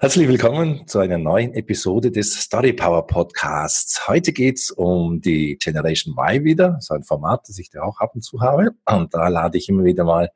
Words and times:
Herzlich 0.00 0.26
willkommen 0.26 0.88
zu 0.88 0.98
einer 0.98 1.18
neuen 1.18 1.54
Episode 1.54 2.10
des 2.10 2.34
Story 2.34 2.72
Power 2.72 3.06
Podcasts. 3.06 4.08
Heute 4.08 4.32
geht's 4.32 4.72
um 4.72 5.20
die 5.20 5.56
Generation 5.56 6.14
Y 6.18 6.42
wieder, 6.42 6.78
so 6.80 6.94
ein 6.94 7.04
Format, 7.04 7.48
das 7.48 7.58
ich 7.58 7.70
da 7.70 7.82
auch 7.82 8.00
ab 8.00 8.12
und 8.14 8.22
zu 8.22 8.40
habe. 8.40 8.70
Und 8.86 9.14
da 9.14 9.28
lade 9.28 9.56
ich 9.56 9.68
immer 9.68 9.84
wieder 9.84 10.02
mal 10.02 10.30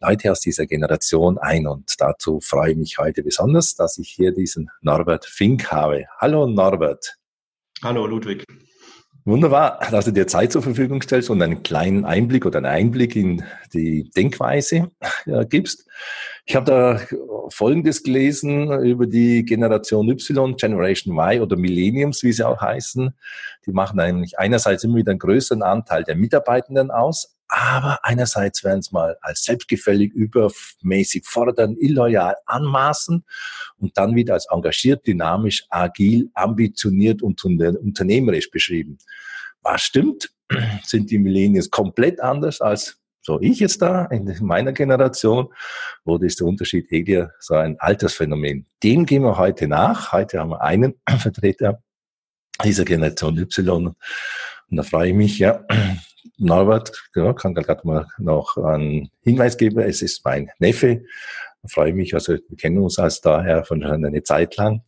Leute 0.00 0.30
aus 0.30 0.40
dieser 0.40 0.66
Generation 0.66 1.38
ein. 1.38 1.66
Und 1.66 2.00
dazu 2.00 2.38
freue 2.40 2.72
ich 2.72 2.76
mich 2.76 2.98
heute 2.98 3.24
besonders, 3.24 3.74
dass 3.74 3.98
ich 3.98 4.10
hier 4.10 4.32
diesen 4.32 4.70
Norbert 4.80 5.24
Fink 5.26 5.72
habe. 5.72 6.04
Hallo 6.18 6.46
Norbert. 6.46 7.16
Hallo 7.82 8.06
Ludwig. 8.06 8.44
Wunderbar, 9.24 9.80
dass 9.90 10.06
du 10.06 10.12
dir 10.12 10.26
Zeit 10.26 10.52
zur 10.52 10.62
Verfügung 10.62 11.02
stellst 11.02 11.28
und 11.28 11.42
einen 11.42 11.62
kleinen 11.62 12.06
Einblick 12.06 12.46
oder 12.46 12.58
einen 12.58 12.66
Einblick 12.66 13.14
in 13.14 13.44
die 13.74 14.08
Denkweise 14.16 14.90
äh, 15.26 15.44
gibst. 15.44 15.86
Ich 16.48 16.56
habe 16.56 16.64
da 16.64 16.98
Folgendes 17.50 18.02
gelesen 18.02 18.72
über 18.82 19.06
die 19.06 19.44
Generation 19.44 20.08
Y, 20.08 20.56
Generation 20.56 21.14
Y 21.14 21.42
oder 21.42 21.58
Millenniums, 21.58 22.22
wie 22.22 22.32
sie 22.32 22.46
auch 22.46 22.58
heißen. 22.58 23.14
Die 23.66 23.70
machen 23.70 24.00
eigentlich 24.00 24.38
einerseits 24.38 24.82
immer 24.82 24.96
wieder 24.96 25.10
einen 25.10 25.18
größeren 25.18 25.62
Anteil 25.62 26.04
der 26.04 26.16
Mitarbeitenden 26.16 26.90
aus, 26.90 27.36
aber 27.48 27.98
einerseits 28.02 28.64
werden 28.64 28.78
es 28.78 28.92
mal 28.92 29.18
als 29.20 29.42
selbstgefällig, 29.42 30.14
übermäßig 30.14 31.26
fordern, 31.26 31.76
illoyal 31.78 32.36
anmaßen 32.46 33.26
und 33.76 33.98
dann 33.98 34.16
wieder 34.16 34.32
als 34.32 34.46
engagiert, 34.50 35.06
dynamisch, 35.06 35.66
agil, 35.68 36.30
ambitioniert 36.32 37.20
und 37.20 37.44
unternehmerisch 37.44 38.50
beschrieben. 38.50 38.96
Was 39.60 39.82
stimmt? 39.82 40.30
Sind 40.82 41.10
die 41.10 41.18
Millennials 41.18 41.68
komplett 41.68 42.20
anders 42.20 42.62
als 42.62 42.98
so 43.22 43.40
ich 43.40 43.60
jetzt 43.60 43.82
da 43.82 44.06
in 44.06 44.34
meiner 44.40 44.72
Generation? 44.72 45.48
Oder 46.04 46.26
ist 46.26 46.40
der 46.40 46.46
Unterschied 46.46 46.90
eher 46.90 47.32
so 47.40 47.54
ein 47.54 47.78
Altersphänomen? 47.78 48.66
Dem 48.82 49.06
gehen 49.06 49.22
wir 49.22 49.36
heute 49.36 49.68
nach. 49.68 50.12
Heute 50.12 50.40
haben 50.40 50.50
wir 50.50 50.62
einen 50.62 50.94
Vertreter 51.18 51.82
dieser 52.64 52.84
Generation 52.84 53.38
Y. 53.38 53.86
Und 54.70 54.76
da 54.76 54.82
freue 54.82 55.10
ich 55.10 55.14
mich, 55.14 55.38
ja, 55.38 55.64
Norbert, 56.38 56.92
ja, 57.14 57.32
kann 57.32 57.54
gerade 57.54 57.86
mal 57.86 58.06
noch 58.18 58.56
einen 58.56 59.10
Hinweis 59.22 59.56
geben. 59.56 59.80
Es 59.80 60.02
ist 60.02 60.24
mein 60.24 60.50
Neffe. 60.58 61.04
Da 61.62 61.68
freue 61.68 61.90
ich 61.90 61.96
mich, 61.96 62.14
also 62.14 62.34
wir 62.34 62.56
kennen 62.56 62.78
uns 62.78 62.98
als 62.98 63.20
daher 63.20 63.64
von 63.64 63.82
schon 63.82 64.04
eine 64.04 64.22
Zeit 64.22 64.56
lang. 64.56 64.82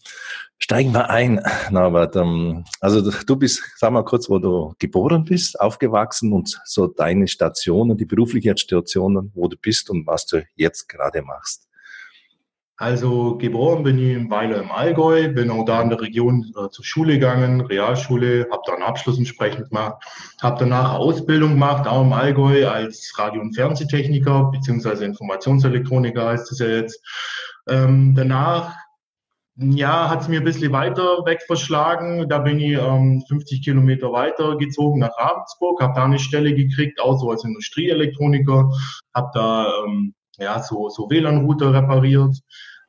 Steigen 0.63 0.93
wir 0.93 1.09
ein, 1.09 1.41
Norbert. 1.71 2.17
Ähm, 2.17 2.65
also 2.81 3.11
du 3.11 3.37
bist, 3.37 3.63
sag 3.77 3.93
mal 3.93 4.05
kurz, 4.05 4.29
wo 4.29 4.39
du 4.39 4.75
geboren 4.79 5.25
bist, 5.25 5.59
aufgewachsen 5.59 6.33
und 6.33 6.61
so 6.65 6.87
deine 6.87 7.29
Stationen, 7.29 7.97
die 7.97 8.05
berufliche 8.05 8.57
Stationen, 8.57 9.33
wo 9.35 9.49
du 9.49 9.57
bist 9.57 9.89
und 9.89 10.07
was 10.07 10.27
du 10.27 10.45
jetzt 10.57 10.89
gerade 10.89 11.23
machst. 11.23 11.67
Also 12.77 13.37
geboren 13.37 13.83
bin 13.83 13.99
ich 13.99 14.17
in 14.17 14.31
Weiler 14.31 14.63
im 14.63 14.71
Allgäu, 14.71 15.29
bin 15.29 15.51
auch 15.51 15.65
da 15.65 15.83
in 15.83 15.91
der 15.91 16.01
Region 16.01 16.51
äh, 16.57 16.71
zur 16.71 16.85
Schule 16.85 17.15
gegangen, 17.15 17.61
Realschule, 17.63 18.47
habe 18.51 18.63
da 18.67 18.73
einen 18.73 18.83
Abschluss 18.83 19.19
entsprechend 19.19 19.69
gemacht, 19.69 20.03
habe 20.41 20.61
danach 20.61 20.95
Ausbildung 20.95 21.51
gemacht, 21.51 21.87
auch 21.87 22.03
im 22.03 22.15
Allgäu 22.15 22.67
als 22.69 23.13
Radio- 23.19 23.43
und 23.43 23.55
Fernsehtechniker 23.55 24.51
beziehungsweise 24.51 25.05
Informationselektroniker 25.05 26.29
heißt 26.29 26.53
es 26.53 26.59
ja 26.59 26.69
jetzt. 26.69 27.03
Ähm, 27.69 28.15
danach 28.15 28.75
ja, 29.63 30.09
hat 30.09 30.23
es 30.23 30.29
mir 30.29 30.41
ein 30.41 30.45
bisschen 30.45 30.73
weiter 30.73 31.25
weg 31.27 31.43
verschlagen. 31.47 32.29
Da 32.29 32.39
bin 32.39 32.59
ich 32.59 32.79
ähm, 32.79 33.23
50 33.29 33.63
Kilometer 33.63 34.11
weiter 34.11 34.57
gezogen 34.57 35.01
nach 35.01 35.17
Ravensburg, 35.19 35.83
habe 35.83 35.93
da 35.95 36.05
eine 36.05 36.19
Stelle 36.19 36.55
gekriegt, 36.55 36.99
auch 37.01 37.19
so 37.21 37.31
als 37.31 37.45
Industrieelektroniker, 37.45 38.71
habe 39.15 39.31
da 39.35 39.71
ähm, 39.85 40.15
ja, 40.39 40.63
so, 40.63 40.89
so 40.89 41.11
WLAN-Router 41.11 41.75
repariert, 41.75 42.37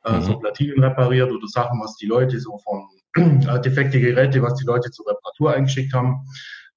äh, 0.04 0.12
mhm. 0.12 0.22
so 0.22 0.38
Platinen 0.38 0.82
repariert 0.82 1.30
oder 1.30 1.46
Sachen, 1.46 1.78
was 1.82 1.96
die 1.96 2.06
Leute 2.06 2.40
so 2.40 2.58
von 2.64 2.88
äh, 3.46 3.60
defekte 3.60 4.00
Geräte, 4.00 4.40
was 4.40 4.54
die 4.54 4.64
Leute 4.64 4.90
zur 4.90 5.06
Reparatur 5.06 5.52
eingeschickt 5.52 5.92
haben. 5.92 6.24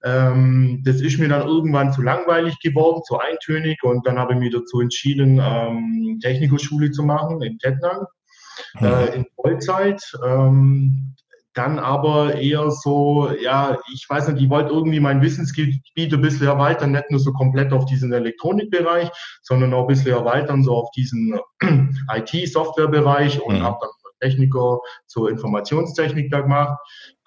Ähm, 0.03 0.81
das 0.83 0.99
ist 0.99 1.19
mir 1.19 1.29
dann 1.29 1.47
irgendwann 1.47 1.93
zu 1.93 2.01
langweilig 2.01 2.59
geworden, 2.59 3.01
zu 3.05 3.17
eintönig 3.17 3.81
und 3.83 4.05
dann 4.05 4.19
habe 4.19 4.33
ich 4.33 4.39
mich 4.39 4.53
dazu 4.53 4.81
entschieden, 4.81 5.39
ähm, 5.41 6.19
Technikerschule 6.21 6.91
zu 6.91 7.03
machen 7.03 7.41
in 7.41 7.57
Tettnang 7.59 8.05
mhm. 8.79 8.87
äh, 8.87 9.05
in 9.15 9.25
Vollzeit. 9.35 10.01
Ähm, 10.25 11.15
dann 11.53 11.79
aber 11.79 12.35
eher 12.35 12.69
so, 12.69 13.31
ja, 13.41 13.77
ich 13.93 14.05
weiß 14.09 14.27
nicht, 14.27 14.43
ich 14.43 14.49
wollte 14.49 14.73
irgendwie 14.73 14.99
mein 14.99 15.21
Wissensgebiet 15.21 16.13
ein 16.13 16.21
bisschen 16.21 16.47
erweitern, 16.47 16.91
nicht 16.91 17.09
nur 17.09 17.19
so 17.21 17.31
komplett 17.31 17.71
auf 17.71 17.85
diesen 17.85 18.11
Elektronikbereich, 18.11 19.09
sondern 19.41 19.73
auch 19.73 19.83
ein 19.83 19.87
bisschen 19.87 20.11
erweitern, 20.11 20.63
so 20.63 20.75
auf 20.75 20.91
diesen 20.91 21.39
IT-Softwarebereich 22.13 23.41
und 23.41 23.59
mhm. 23.59 23.63
habe 23.63 23.77
dann 23.79 23.89
Techniker 24.19 24.79
zur 25.05 25.29
Informationstechnik 25.29 26.31
da 26.31 26.41
gemacht, 26.41 26.77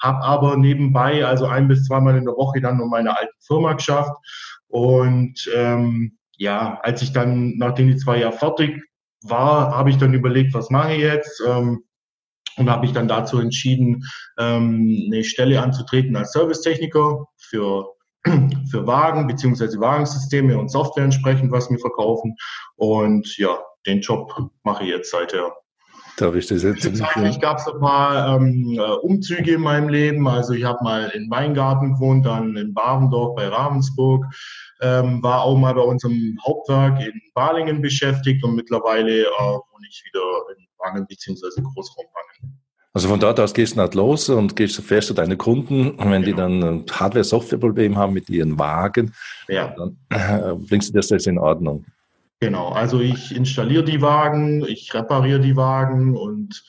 habe 0.00 0.22
aber 0.22 0.56
nebenbei, 0.56 1.24
also 1.24 1.46
ein 1.46 1.68
bis 1.68 1.84
zweimal 1.84 2.16
in 2.16 2.24
der 2.24 2.34
Woche 2.34 2.60
dann 2.60 2.78
nur 2.78 2.88
meine 2.88 3.16
alte 3.16 3.32
Firma 3.40 3.74
geschafft 3.74 4.12
und 4.68 5.50
ähm, 5.54 6.18
ja, 6.36 6.78
als 6.82 7.02
ich 7.02 7.12
dann, 7.12 7.56
nachdem 7.56 7.88
die 7.88 7.96
zwei 7.96 8.18
Jahre 8.18 8.36
fertig 8.36 8.80
war, 9.22 9.76
habe 9.76 9.90
ich 9.90 9.98
dann 9.98 10.14
überlegt, 10.14 10.54
was 10.54 10.70
mache 10.70 10.94
ich 10.94 11.00
jetzt? 11.00 11.42
Ähm, 11.46 11.84
und 12.56 12.68
habe 12.68 12.86
ich 12.86 12.92
dann 12.92 13.06
dazu 13.06 13.38
entschieden, 13.38 14.04
ähm, 14.36 15.04
eine 15.06 15.22
Stelle 15.22 15.62
anzutreten 15.62 16.16
als 16.16 16.32
Servicetechniker 16.32 17.26
für 17.36 17.94
für 18.70 18.86
Wagen 18.86 19.26
beziehungsweise 19.26 19.80
Wagensysteme 19.80 20.58
und 20.58 20.70
Software 20.70 21.04
entsprechend, 21.04 21.52
was 21.52 21.70
wir 21.70 21.78
verkaufen. 21.78 22.34
Und 22.76 23.36
ja, 23.38 23.58
den 23.86 24.00
Job 24.00 24.32
mache 24.64 24.84
ich 24.84 24.90
jetzt 24.90 25.10
seither. 25.10 25.52
Darf 26.18 26.34
ich 26.34 26.48
das 26.48 26.64
jetzt 26.64 26.82
Zwischenzeitlich 26.82 27.40
gab 27.40 27.58
es 27.58 27.68
ein 27.68 27.78
paar 27.78 28.36
ähm, 28.36 28.76
äh, 28.76 28.80
Umzüge 28.80 29.52
in 29.52 29.60
meinem 29.60 29.88
Leben. 29.88 30.26
Also 30.26 30.52
ich 30.52 30.64
habe 30.64 30.82
mal 30.82 31.10
in 31.10 31.30
Weingarten 31.30 31.94
gewohnt, 31.94 32.26
dann 32.26 32.56
in 32.56 32.74
Bavendorf 32.74 33.36
bei 33.36 33.46
Ravensburg, 33.46 34.24
ähm, 34.80 35.22
war 35.22 35.42
auch 35.42 35.56
mal 35.56 35.74
bei 35.74 35.82
unserem 35.82 36.36
Hauptwerk 36.44 37.00
in 37.00 37.20
Balingen 37.34 37.80
beschäftigt 37.80 38.42
und 38.42 38.56
mittlerweile 38.56 39.22
äh, 39.22 39.26
wohne 39.28 39.86
ich 39.88 40.02
wieder 40.04 40.20
in 40.56 40.66
Wangen 40.78 41.06
beziehungsweise 41.06 41.62
Großraum 41.62 42.06
Wangen. 42.06 42.58
Also 42.94 43.08
von 43.08 43.20
dort 43.20 43.38
aus 43.38 43.54
gehst 43.54 43.76
du 43.76 43.80
halt 43.80 43.94
los 43.94 44.28
und 44.28 44.56
gehst, 44.56 44.80
fährst 44.80 45.10
du 45.10 45.14
deine 45.14 45.36
Kunden 45.36 45.90
und 45.90 46.10
wenn 46.10 46.22
genau. 46.22 46.48
die 46.48 46.60
dann 46.60 46.84
Hardware-Software-Problem 46.90 47.96
haben 47.96 48.12
mit 48.12 48.28
ihren 48.28 48.58
Wagen, 48.58 49.12
ja. 49.46 49.72
dann 49.76 49.98
äh, 50.10 50.54
bringst 50.56 50.88
du 50.88 50.94
das 50.94 51.10
jetzt 51.10 51.28
in 51.28 51.38
Ordnung. 51.38 51.84
Genau, 52.40 52.68
also 52.68 53.00
ich 53.00 53.34
installiere 53.34 53.84
die 53.84 54.00
Wagen, 54.00 54.64
ich 54.64 54.94
repariere 54.94 55.40
die 55.40 55.56
Wagen 55.56 56.16
und 56.16 56.64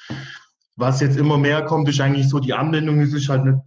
was 0.75 1.01
jetzt 1.01 1.17
immer 1.17 1.37
mehr 1.37 1.63
kommt, 1.63 1.89
ist 1.89 2.01
eigentlich 2.01 2.27
so 2.29 2.39
die 2.39 2.53
Anwendung, 2.53 3.01
es 3.01 3.13
ist 3.13 3.29
halt 3.29 3.45
nicht 3.45 3.59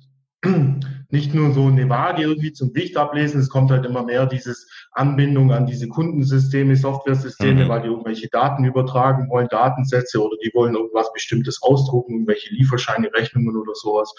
nicht 1.12 1.34
nur 1.34 1.52
so 1.52 1.66
eine 1.66 1.88
Waage 1.90 2.22
irgendwie 2.22 2.52
zum 2.52 2.72
Gewicht 2.72 2.96
ablesen, 2.96 3.40
es 3.40 3.50
kommt 3.50 3.70
halt 3.70 3.84
immer 3.84 4.02
mehr 4.02 4.26
dieses 4.26 4.66
Anbindung 4.92 5.52
an 5.52 5.66
diese 5.66 5.86
Kundensysteme, 5.86 6.74
Softwaresysteme, 6.74 7.64
mhm. 7.64 7.68
weil 7.68 7.82
die 7.82 7.88
irgendwelche 7.88 8.28
Daten 8.28 8.64
übertragen 8.64 9.28
wollen, 9.28 9.46
Datensätze 9.48 10.22
oder 10.22 10.36
die 10.42 10.50
wollen 10.54 10.74
irgendwas 10.74 11.12
Bestimmtes 11.12 11.62
ausdrucken, 11.62 12.14
irgendwelche 12.14 12.54
Lieferscheine, 12.54 13.12
Rechnungen 13.12 13.54
oder 13.56 13.74
sowas. 13.74 14.12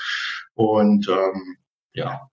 Und 0.54 1.10
ähm, 1.10 1.58
ja, 1.94 2.30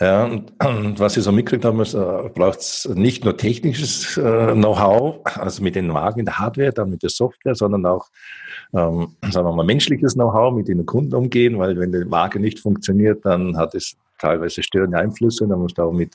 ja, 0.00 0.24
und, 0.24 0.52
und 0.64 0.98
was 0.98 1.16
ich 1.16 1.22
so 1.22 1.32
mitgekriegt 1.32 1.64
habe, 1.64 1.82
äh, 1.82 2.28
braucht 2.30 2.60
es 2.60 2.88
nicht 2.94 3.24
nur 3.24 3.36
technisches 3.36 4.16
äh, 4.16 4.52
Know-how, 4.52 5.20
also 5.24 5.62
mit 5.62 5.74
den 5.74 5.92
Wagen, 5.94 6.20
in 6.20 6.26
der 6.26 6.38
Hardware, 6.38 6.72
dann 6.72 6.90
mit 6.90 7.02
der 7.02 7.10
Software, 7.10 7.54
sondern 7.54 7.86
auch, 7.86 8.08
ähm, 8.74 9.16
sagen 9.30 9.46
wir 9.46 9.52
mal, 9.52 9.64
menschliches 9.64 10.14
Know-how, 10.14 10.54
mit 10.54 10.68
den 10.68 10.84
Kunden 10.86 11.14
umgehen, 11.14 11.58
weil 11.58 11.78
wenn 11.78 11.92
die 11.92 12.10
Waage 12.10 12.40
nicht 12.40 12.58
funktioniert, 12.58 13.24
dann 13.24 13.56
hat 13.56 13.74
es 13.74 13.96
teilweise 14.18 14.62
störende 14.62 14.98
Einflüsse 14.98 15.44
und 15.44 15.50
dann 15.50 15.60
musst 15.60 15.78
du 15.78 15.82
auch 15.82 15.92
mit 15.92 16.14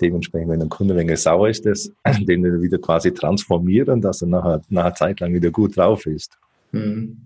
dementsprechend, 0.00 0.50
wenn 0.50 0.62
ein 0.62 0.68
Kunde 0.68 0.94
ein 0.94 1.00
wenig 1.00 1.20
sauer 1.20 1.48
ist, 1.48 1.66
das, 1.66 1.92
den 2.20 2.62
wieder 2.62 2.78
quasi 2.78 3.12
transformieren, 3.12 4.00
dass 4.00 4.22
er 4.22 4.28
nachher, 4.28 4.62
nachher 4.68 4.94
Zeit 4.94 5.20
lang 5.20 5.32
wieder 5.32 5.50
gut 5.50 5.76
drauf 5.76 6.06
ist. 6.06 6.38
Mhm. 6.72 7.16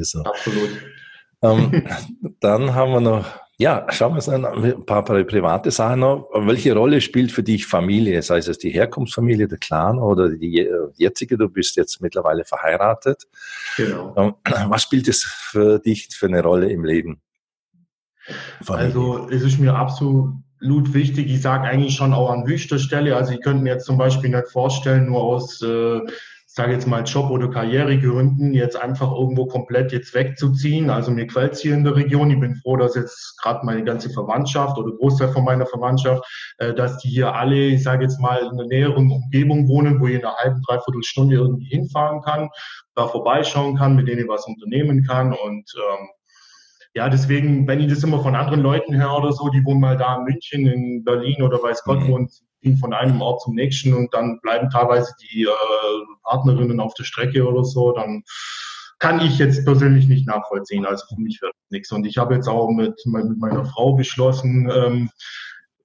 So. 0.00 0.22
Absolut. 0.22 0.70
Ähm, 1.42 1.82
dann 2.40 2.74
haben 2.74 2.92
wir 2.92 3.00
noch 3.00 3.24
ja, 3.58 3.86
schauen 3.90 4.12
wir 4.12 4.16
uns 4.16 4.28
an 4.28 4.44
ein 4.44 4.84
paar, 4.84 5.02
private 5.02 5.70
Sachen 5.70 6.00
noch. 6.00 6.28
Welche 6.34 6.74
Rolle 6.74 7.00
spielt 7.00 7.32
für 7.32 7.42
dich 7.42 7.64
Familie? 7.64 8.20
Sei 8.20 8.38
es 8.38 8.58
die 8.58 8.70
Herkunftsfamilie, 8.70 9.48
der 9.48 9.56
Clan 9.56 9.98
oder 9.98 10.28
die 10.28 10.68
jetzige, 10.96 11.38
du 11.38 11.48
bist 11.48 11.76
jetzt 11.76 12.02
mittlerweile 12.02 12.44
verheiratet. 12.44 13.26
Genau. 13.78 14.14
Ähm, 14.16 14.34
was 14.68 14.82
spielt 14.82 15.08
es 15.08 15.22
für 15.24 15.78
dich 15.78 16.08
für 16.12 16.26
eine 16.26 16.42
Rolle 16.42 16.70
im 16.70 16.84
Leben? 16.84 17.22
Familie. 18.62 18.86
Also 18.88 19.28
es 19.30 19.42
ist 19.42 19.58
mir 19.58 19.74
absolut 19.74 20.92
wichtig. 20.92 21.30
Ich 21.30 21.40
sage 21.40 21.64
eigentlich 21.64 21.94
schon 21.94 22.12
auch 22.12 22.30
an 22.30 22.46
höchster 22.46 22.78
Stelle. 22.78 23.16
Also 23.16 23.32
ich 23.32 23.40
könnte 23.40 23.62
mir 23.62 23.72
jetzt 23.72 23.86
zum 23.86 23.96
Beispiel 23.96 24.28
nicht 24.28 24.48
vorstellen, 24.48 25.06
nur 25.06 25.22
aus 25.22 25.62
äh, 25.62 26.00
sage 26.56 26.72
jetzt 26.72 26.86
mal 26.86 27.04
Job- 27.04 27.30
oder 27.30 27.50
Karrieregründen, 27.50 28.54
jetzt 28.54 28.76
einfach 28.76 29.12
irgendwo 29.12 29.44
komplett 29.44 29.92
jetzt 29.92 30.14
wegzuziehen. 30.14 30.88
Also 30.88 31.10
mir 31.10 31.26
quält 31.26 31.54
hier 31.58 31.74
in 31.74 31.84
der 31.84 31.94
Region. 31.94 32.30
Ich 32.30 32.40
bin 32.40 32.56
froh, 32.56 32.78
dass 32.78 32.94
jetzt 32.94 33.38
gerade 33.42 33.64
meine 33.66 33.84
ganze 33.84 34.08
Verwandtschaft 34.08 34.78
oder 34.78 34.90
Großteil 34.96 35.28
von 35.28 35.44
meiner 35.44 35.66
Verwandtschaft, 35.66 36.24
äh, 36.56 36.72
dass 36.72 36.96
die 36.98 37.10
hier 37.10 37.34
alle, 37.34 37.56
ich 37.56 37.82
sage 37.82 38.04
jetzt 38.04 38.18
mal, 38.20 38.38
in 38.50 38.56
der 38.56 38.68
näheren 38.68 39.10
Umgebung 39.10 39.68
wohnen, 39.68 40.00
wo 40.00 40.06
ich 40.06 40.14
in 40.14 40.24
einer 40.24 40.34
halben, 40.34 40.62
dreiviertel 40.66 41.02
Stunde 41.02 41.36
irgendwie 41.36 41.66
hinfahren 41.66 42.22
kann, 42.22 42.48
da 42.94 43.06
vorbeischauen 43.06 43.76
kann, 43.76 43.94
mit 43.94 44.08
denen 44.08 44.22
ich 44.22 44.28
was 44.28 44.46
unternehmen 44.46 45.04
kann 45.04 45.34
und 45.34 45.70
ähm, 45.76 46.08
ja, 46.94 47.10
deswegen, 47.10 47.68
wenn 47.68 47.80
ich 47.80 47.88
das 47.88 48.02
immer 48.02 48.22
von 48.22 48.34
anderen 48.34 48.62
Leuten 48.62 48.96
höre 48.96 49.18
oder 49.18 49.30
so, 49.30 49.50
die 49.50 49.62
wohnen 49.66 49.80
mal 49.80 49.98
da 49.98 50.16
in 50.16 50.24
München, 50.24 50.66
in 50.66 51.04
Berlin 51.04 51.42
oder 51.42 51.62
weiß 51.62 51.84
Gott 51.84 52.00
mhm. 52.00 52.08
wo 52.08 52.14
und 52.14 52.32
ziehen 52.66 52.76
von 52.76 52.92
einem 52.92 53.20
Ort 53.20 53.42
zum 53.42 53.54
nächsten 53.54 53.94
und 53.94 54.12
dann 54.12 54.40
bleiben 54.40 54.70
teilweise 54.70 55.12
die 55.22 55.44
äh, 55.44 55.48
Partnerinnen 56.24 56.80
auf 56.80 56.94
der 56.94 57.04
Strecke 57.04 57.46
oder 57.46 57.64
so, 57.64 57.92
dann 57.92 58.22
kann 58.98 59.20
ich 59.20 59.38
jetzt 59.38 59.64
persönlich 59.64 60.08
nicht 60.08 60.26
nachvollziehen. 60.26 60.86
Also 60.86 61.04
für 61.14 61.20
mich 61.20 61.40
wird 61.42 61.52
nichts. 61.70 61.92
Und 61.92 62.06
ich 62.06 62.16
habe 62.16 62.34
jetzt 62.34 62.48
auch 62.48 62.70
mit, 62.70 62.94
mit 63.04 63.38
meiner 63.38 63.64
Frau 63.64 63.94
beschlossen, 63.94 64.70
ähm, 64.74 65.10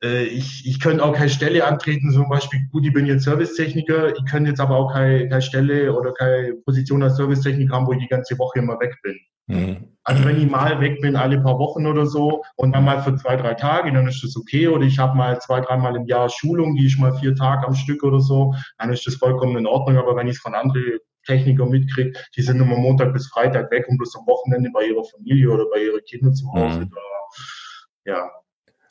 äh, 0.02 0.24
ich, 0.24 0.66
ich 0.66 0.80
könnte 0.80 1.04
auch 1.04 1.14
keine 1.14 1.30
Stelle 1.30 1.66
antreten, 1.66 2.12
zum 2.12 2.30
Beispiel, 2.30 2.62
gut, 2.72 2.86
ich 2.86 2.94
bin 2.94 3.06
jetzt 3.06 3.26
Servicetechniker, 3.26 4.16
ich 4.16 4.26
könnte 4.32 4.50
jetzt 4.50 4.62
aber 4.62 4.78
auch 4.78 4.94
keine, 4.94 5.28
keine 5.28 5.42
Stelle 5.42 5.94
oder 5.94 6.14
keine 6.14 6.54
Position 6.66 7.04
als 7.04 7.18
Servicetechniker 7.18 7.76
haben, 7.76 7.86
wo 7.86 7.94
ich 7.94 8.00
die 8.00 8.08
ganze 8.08 8.38
Woche 8.40 8.60
immer 8.60 8.80
weg 8.80 8.96
bin. 9.04 9.20
Mhm. 9.48 9.98
Also 10.12 10.26
wenn 10.26 10.42
ich 10.42 10.50
mal 10.50 10.82
weg 10.82 11.00
bin, 11.00 11.16
alle 11.16 11.40
paar 11.40 11.58
Wochen 11.58 11.88
oder 11.88 12.06
so 12.06 12.44
und 12.58 12.74
dann 12.74 12.84
mal 12.84 13.02
für 13.02 13.16
zwei, 13.16 13.38
drei 13.38 13.54
Tage, 13.54 13.94
dann 13.94 14.08
ist 14.08 14.22
das 14.24 14.36
okay. 14.36 14.68
Oder 14.68 14.84
ich 14.84 15.00
habe 15.00 15.16
mal 15.16 15.40
zwei, 15.40 15.62
dreimal 15.62 15.96
im 15.96 16.06
Jahr 16.06 16.30
Schulung, 16.30 16.76
die 16.76 16.86
ich 16.86 16.98
mal 16.98 17.14
vier 17.18 17.34
Tage 17.34 17.66
am 17.66 17.76
Stück 17.76 18.04
oder 18.04 18.20
so, 18.20 18.54
dann 18.78 18.92
ist 18.92 19.08
das 19.08 19.16
vollkommen 19.16 19.56
in 19.58 19.66
Ordnung. 19.66 19.98
Aber 19.98 20.18
wenn 20.18 20.28
ich 20.28 20.36
es 20.36 20.42
von 20.42 20.54
anderen 20.54 21.00
Technikern 21.26 21.70
mitkriege, 21.70 22.12
die 22.36 22.42
sind 22.42 22.60
immer 22.60 22.76
Montag 22.76 23.14
bis 23.14 23.28
Freitag 23.28 23.72
weg 23.72 23.86
und 23.88 23.98
bloß 23.98 24.18
am 24.18 24.28
Wochenende 24.28 24.70
bei 24.74 24.84
ihrer 24.86 25.04
Familie 25.06 25.50
oder 25.50 25.66
bei 25.74 25.82
ihren 25.82 26.04
Kindern 26.04 26.34
zu 26.34 26.52
Hause. 26.52 26.82
Mhm. 26.82 26.90
Da, 26.90 28.12
ja. 28.12 28.32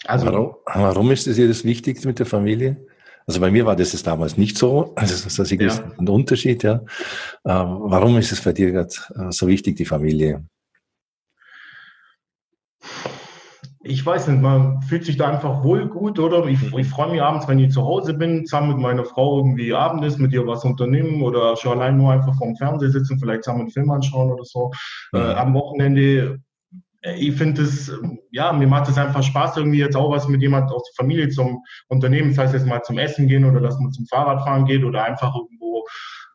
Also, 0.07 0.27
warum, 0.27 0.55
warum 0.65 1.11
ist 1.11 1.27
es 1.27 1.37
dir 1.37 1.49
das 1.49 1.65
Wichtigste 1.65 2.09
mit 2.09 2.19
der 2.19 2.27
Familie? 2.27 2.87
Also 3.27 3.41
bei 3.41 3.51
mir 3.51 3.67
war 3.67 3.77
das 3.77 4.03
damals 4.03 4.39
nicht 4.39 4.57
so. 4.57 4.95
Also 4.97 5.23
das 5.25 5.39
ist 5.39 5.51
ja. 5.51 5.93
ein 5.99 6.09
Unterschied, 6.09 6.63
ja. 6.63 6.81
Ähm, 7.45 7.79
warum 7.83 8.17
ist 8.17 8.33
es 8.33 8.41
bei 8.41 8.55
dir 8.55 8.73
gerade 8.73 8.95
äh, 9.17 9.31
so 9.31 9.47
wichtig, 9.47 9.77
die 9.77 9.85
Familie? 9.85 10.47
Ich 13.83 14.05
weiß 14.05 14.29
nicht, 14.29 14.43
man 14.43 14.83
fühlt 14.83 15.07
sich 15.07 15.17
da 15.17 15.29
einfach 15.29 15.65
wohl 15.65 15.89
gut, 15.89 16.19
oder? 16.19 16.45
Ich, 16.47 16.61
ich 16.63 16.87
freue 16.87 17.11
mich 17.11 17.23
abends, 17.23 17.49
wenn 17.49 17.59
ich 17.59 17.73
zu 17.73 17.83
Hause 17.83 18.13
bin, 18.13 18.45
zusammen 18.45 18.69
mit 18.69 18.79
meiner 18.79 19.05
Frau 19.05 19.39
irgendwie 19.39 19.73
Abendessen, 19.73 20.21
mit 20.21 20.33
ihr 20.33 20.47
was 20.47 20.65
unternehmen 20.65 21.23
oder 21.23 21.57
schon 21.57 21.79
allein 21.79 21.97
nur 21.97 22.13
einfach 22.13 22.37
vorm 22.37 22.57
Fernseher 22.57 22.91
sitzen, 22.91 23.19
vielleicht 23.19 23.45
zusammen 23.45 23.63
einen 23.63 23.71
Film 23.71 23.91
anschauen 23.91 24.31
oder 24.31 24.45
so. 24.45 24.71
Mhm. 25.13 25.19
Äh, 25.19 25.33
am 25.33 25.55
Wochenende 25.55 26.41
äh, 27.03 27.15
ich 27.19 27.35
finde 27.37 27.63
es, 27.63 27.93
ja, 28.31 28.53
mir 28.53 28.67
macht 28.67 28.89
es 28.89 28.99
einfach 28.99 29.23
Spaß, 29.23 29.57
irgendwie 29.57 29.79
jetzt 29.79 29.97
auch 29.97 30.11
was 30.11 30.29
mit 30.29 30.43
jemand 30.43 30.71
aus 30.71 30.83
der 30.85 31.05
Familie 31.05 31.29
zum 31.29 31.63
Unternehmen, 31.89 32.31
das 32.31 32.39
heißt 32.39 32.55
jetzt 32.55 32.67
mal 32.67 32.83
zum 32.83 32.99
Essen 32.99 33.27
gehen 33.27 33.45
oder 33.45 33.61
dass 33.61 33.79
man 33.79 33.93
zum 33.93 34.07
Fahrradfahren 34.07 34.67
geht 34.67 34.85
oder 34.85 35.05
einfach 35.05 35.35
irgendwo 35.35 35.87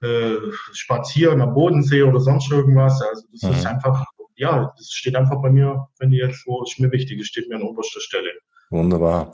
äh, 0.01 0.51
spazieren 0.73 1.41
am 1.41 1.53
Bodensee 1.53 2.03
oder 2.03 2.19
sonst 2.19 2.51
irgendwas. 2.51 3.01
Also 3.01 3.27
das 3.31 3.43
mhm. 3.43 3.51
ist 3.51 3.65
einfach, 3.65 4.05
ja, 4.35 4.73
das 4.77 4.91
steht 4.91 5.15
einfach 5.15 5.41
bei 5.41 5.49
mir, 5.49 5.87
finde 5.97 6.17
ich 6.17 6.23
jetzt 6.23 6.43
so, 6.45 6.63
ist 6.63 6.79
mir 6.79 6.91
wichtig, 6.91 7.19
es 7.19 7.27
steht 7.27 7.49
mir 7.49 7.55
an 7.55 7.63
oberster 7.63 8.01
Stelle. 8.01 8.29
Wunderbar. 8.69 9.33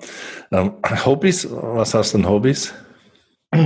Ähm, 0.51 0.73
Hobbys, 1.05 1.47
was 1.49 1.93
hast 1.93 2.13
du 2.13 2.17
denn 2.17 2.29
Hobbys? 2.29 2.73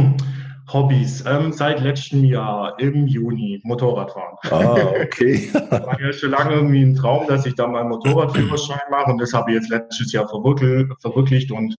Hobbys. 0.71 1.23
Ähm, 1.27 1.51
seit 1.51 1.79
letztem 1.81 2.23
Jahr 2.23 2.79
im 2.79 3.07
Juni 3.07 3.61
Motorradfahren. 3.63 4.37
Ah, 4.49 4.93
okay. 5.03 5.49
war 5.69 5.99
ja 6.01 6.11
schon 6.11 6.31
lange 6.31 6.55
irgendwie 6.55 6.81
ein 6.81 6.95
Traum, 6.95 7.27
dass 7.27 7.45
ich 7.45 7.55
da 7.55 7.67
mal 7.67 7.83
Motorradführerschein 7.83 8.79
mache 8.89 9.11
und 9.11 9.19
das 9.19 9.33
habe 9.33 9.51
ich 9.51 9.57
jetzt 9.57 9.69
letztes 9.69 10.11
Jahr 10.11 10.27
verwirklicht 10.27 11.51
und 11.51 11.75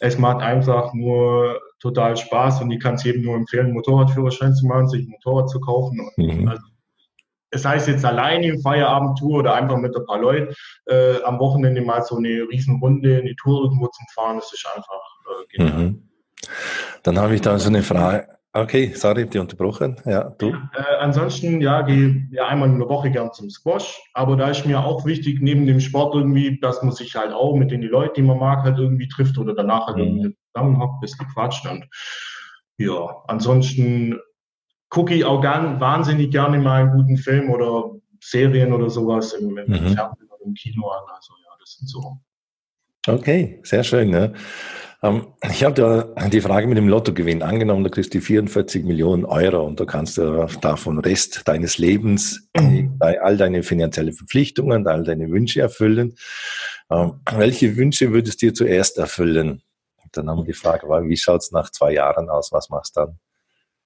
es 0.00 0.18
macht 0.18 0.40
einfach 0.40 0.94
nur 0.94 1.60
total 1.78 2.16
Spaß 2.16 2.62
und 2.62 2.70
ich 2.70 2.80
kann 2.80 2.94
es 2.94 3.04
jedem 3.04 3.22
nur 3.22 3.36
empfehlen, 3.36 3.72
Motorradführerschein 3.72 4.54
zu 4.54 4.66
machen, 4.66 4.88
sich 4.88 5.06
ein 5.06 5.10
Motorrad 5.10 5.50
zu 5.50 5.60
kaufen. 5.60 6.10
Mhm. 6.16 6.48
Also, 6.48 6.62
es 7.50 7.64
heißt 7.64 7.88
jetzt 7.88 8.04
alleine 8.04 8.46
im 8.46 8.60
Feierabendtour 8.60 9.38
oder 9.40 9.54
einfach 9.54 9.76
mit 9.76 9.96
ein 9.96 10.06
paar 10.06 10.20
Leuten 10.20 10.54
äh, 10.86 11.22
am 11.24 11.38
Wochenende 11.38 11.82
mal 11.82 12.02
so 12.02 12.16
eine 12.16 12.46
Riesenrunde, 12.50 13.18
eine 13.18 13.34
Tour 13.36 13.64
irgendwo 13.64 13.86
zum 13.88 14.06
Fahren, 14.14 14.36
das 14.36 14.52
ist 14.52 14.66
einfach 14.74 15.00
äh, 15.26 15.56
genial. 15.56 15.78
Mhm. 15.78 16.08
Dann 17.02 17.18
habe 17.18 17.34
ich 17.34 17.40
da 17.40 17.58
so 17.58 17.68
eine 17.68 17.82
Frage. 17.82 18.28
Okay, 18.52 18.92
sorry, 18.96 19.28
die 19.28 19.38
unterbrochen. 19.38 19.96
Ja, 20.04 20.24
du? 20.24 20.48
Äh, 20.48 20.96
ansonsten, 20.98 21.60
ja, 21.60 21.82
gehe 21.82 22.26
ja 22.32 22.48
einmal 22.48 22.68
in 22.68 22.80
der 22.80 22.88
Woche 22.88 23.08
gern 23.10 23.32
zum 23.32 23.48
Squash. 23.48 24.00
Aber 24.12 24.36
da 24.36 24.48
ist 24.48 24.66
mir 24.66 24.80
auch 24.80 25.06
wichtig, 25.06 25.40
neben 25.40 25.66
dem 25.66 25.78
Sport 25.78 26.16
irgendwie, 26.16 26.58
dass 26.58 26.82
man 26.82 26.90
sich 26.90 27.14
halt 27.14 27.32
auch 27.32 27.54
mit 27.54 27.70
den 27.70 27.82
Leuten, 27.82 28.14
die 28.16 28.22
man 28.22 28.38
mag, 28.38 28.64
halt 28.64 28.78
irgendwie 28.78 29.06
trifft 29.06 29.38
oder 29.38 29.54
danach 29.54 29.86
halt 29.86 29.98
mhm. 29.98 30.02
irgendwie 30.02 30.36
zusammenhockt, 30.52 31.00
bisschen 31.00 31.28
quatscht. 31.28 31.64
Und 31.70 31.86
ja, 32.78 33.22
ansonsten 33.28 34.18
gucke 34.90 35.14
ich 35.14 35.24
auch 35.24 35.40
gern, 35.40 35.80
wahnsinnig 35.80 36.30
gerne 36.30 36.58
mal 36.58 36.82
einen 36.82 36.92
guten 36.92 37.16
Film 37.16 37.50
oder 37.50 37.92
Serien 38.20 38.72
oder 38.72 38.90
sowas 38.90 39.32
im, 39.32 39.56
im 39.56 39.70
mhm. 39.70 39.94
Fernsehen 39.94 40.28
oder 40.28 40.44
im 40.44 40.54
Kino 40.54 40.88
an. 40.88 41.04
Also 41.14 41.32
ja, 41.42 41.50
das 41.58 41.76
sind 41.78 41.88
so. 41.88 42.18
Okay, 43.06 43.60
sehr 43.62 43.82
schön. 43.82 44.10
Ne? 44.10 44.34
Ähm, 45.02 45.28
ich 45.50 45.64
habe 45.64 45.74
da 45.74 46.28
die 46.28 46.42
Frage 46.42 46.66
mit 46.66 46.76
dem 46.76 46.88
Lottogewinn 46.88 47.42
angenommen, 47.42 47.84
du 47.84 47.90
kriegst 47.90 48.12
die 48.12 48.20
44 48.20 48.84
Millionen 48.84 49.24
Euro 49.24 49.64
und 49.64 49.80
da 49.80 49.86
kannst 49.86 50.18
du 50.18 50.46
davon 50.60 50.98
Rest 50.98 51.48
deines 51.48 51.78
Lebens 51.78 52.50
all 53.00 53.36
deine 53.38 53.62
finanziellen 53.62 54.12
Verpflichtungen, 54.12 54.86
all 54.86 55.04
deine 55.04 55.30
Wünsche 55.30 55.62
erfüllen. 55.62 56.16
Ähm, 56.90 57.20
welche 57.32 57.76
Wünsche 57.76 58.12
würdest 58.12 58.42
du 58.42 58.46
dir 58.46 58.54
zuerst 58.54 58.98
erfüllen? 58.98 59.62
dann 60.12 60.28
haben 60.28 60.38
wir 60.38 60.44
die 60.44 60.54
Frage, 60.54 60.88
wie 60.88 61.16
schaut 61.16 61.40
es 61.40 61.52
nach 61.52 61.70
zwei 61.70 61.92
Jahren 61.92 62.28
aus? 62.28 62.50
Was 62.50 62.68
machst 62.68 62.96
du 62.96 63.02
dann? 63.02 63.18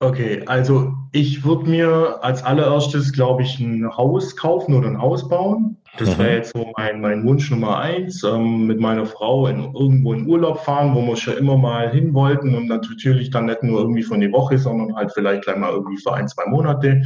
Okay, 0.01 0.43
also 0.47 0.93
ich 1.13 1.45
würde 1.45 1.71
mir 1.71 2.19
als 2.23 2.43
allererstes, 2.43 3.13
glaube 3.13 3.43
ich, 3.43 3.61
ein 3.61 3.89
Haus 3.97 4.37
kaufen 4.37 4.75
oder 4.75 4.89
ein 4.89 5.01
Haus 5.01 5.29
bauen. 5.29 5.79
Das 5.97 6.19
wäre 6.19 6.31
mhm. 6.31 6.37
jetzt 6.37 6.53
so 6.53 6.73
mein, 6.77 7.01
mein 7.01 7.25
Wunsch 7.25 7.51
Nummer 7.51 7.79
eins, 7.79 8.25
ähm, 8.25 8.67
mit 8.67 8.81
meiner 8.81 9.07
Frau 9.07 9.47
in, 9.47 9.73
irgendwo 9.75 10.13
in 10.13 10.27
Urlaub 10.27 10.59
fahren, 10.59 10.95
wo 10.95 11.03
wir 11.03 11.17
schon 11.17 11.37
immer 11.37 11.57
mal 11.57 11.91
hin 11.91 12.13
wollten 12.13 12.55
und 12.55 12.67
natürlich 12.67 13.31
dann 13.31 13.47
nicht 13.47 13.63
nur 13.63 13.81
irgendwie 13.81 14.03
von 14.03 14.21
der 14.21 14.33
Woche, 14.33 14.59
sondern 14.59 14.97
halt 14.97 15.13
vielleicht 15.15 15.45
gleich 15.45 15.57
mal 15.57 15.73
irgendwie 15.73 15.99
für 16.03 16.13
ein, 16.13 16.27
zwei 16.27 16.47
Monate 16.47 17.03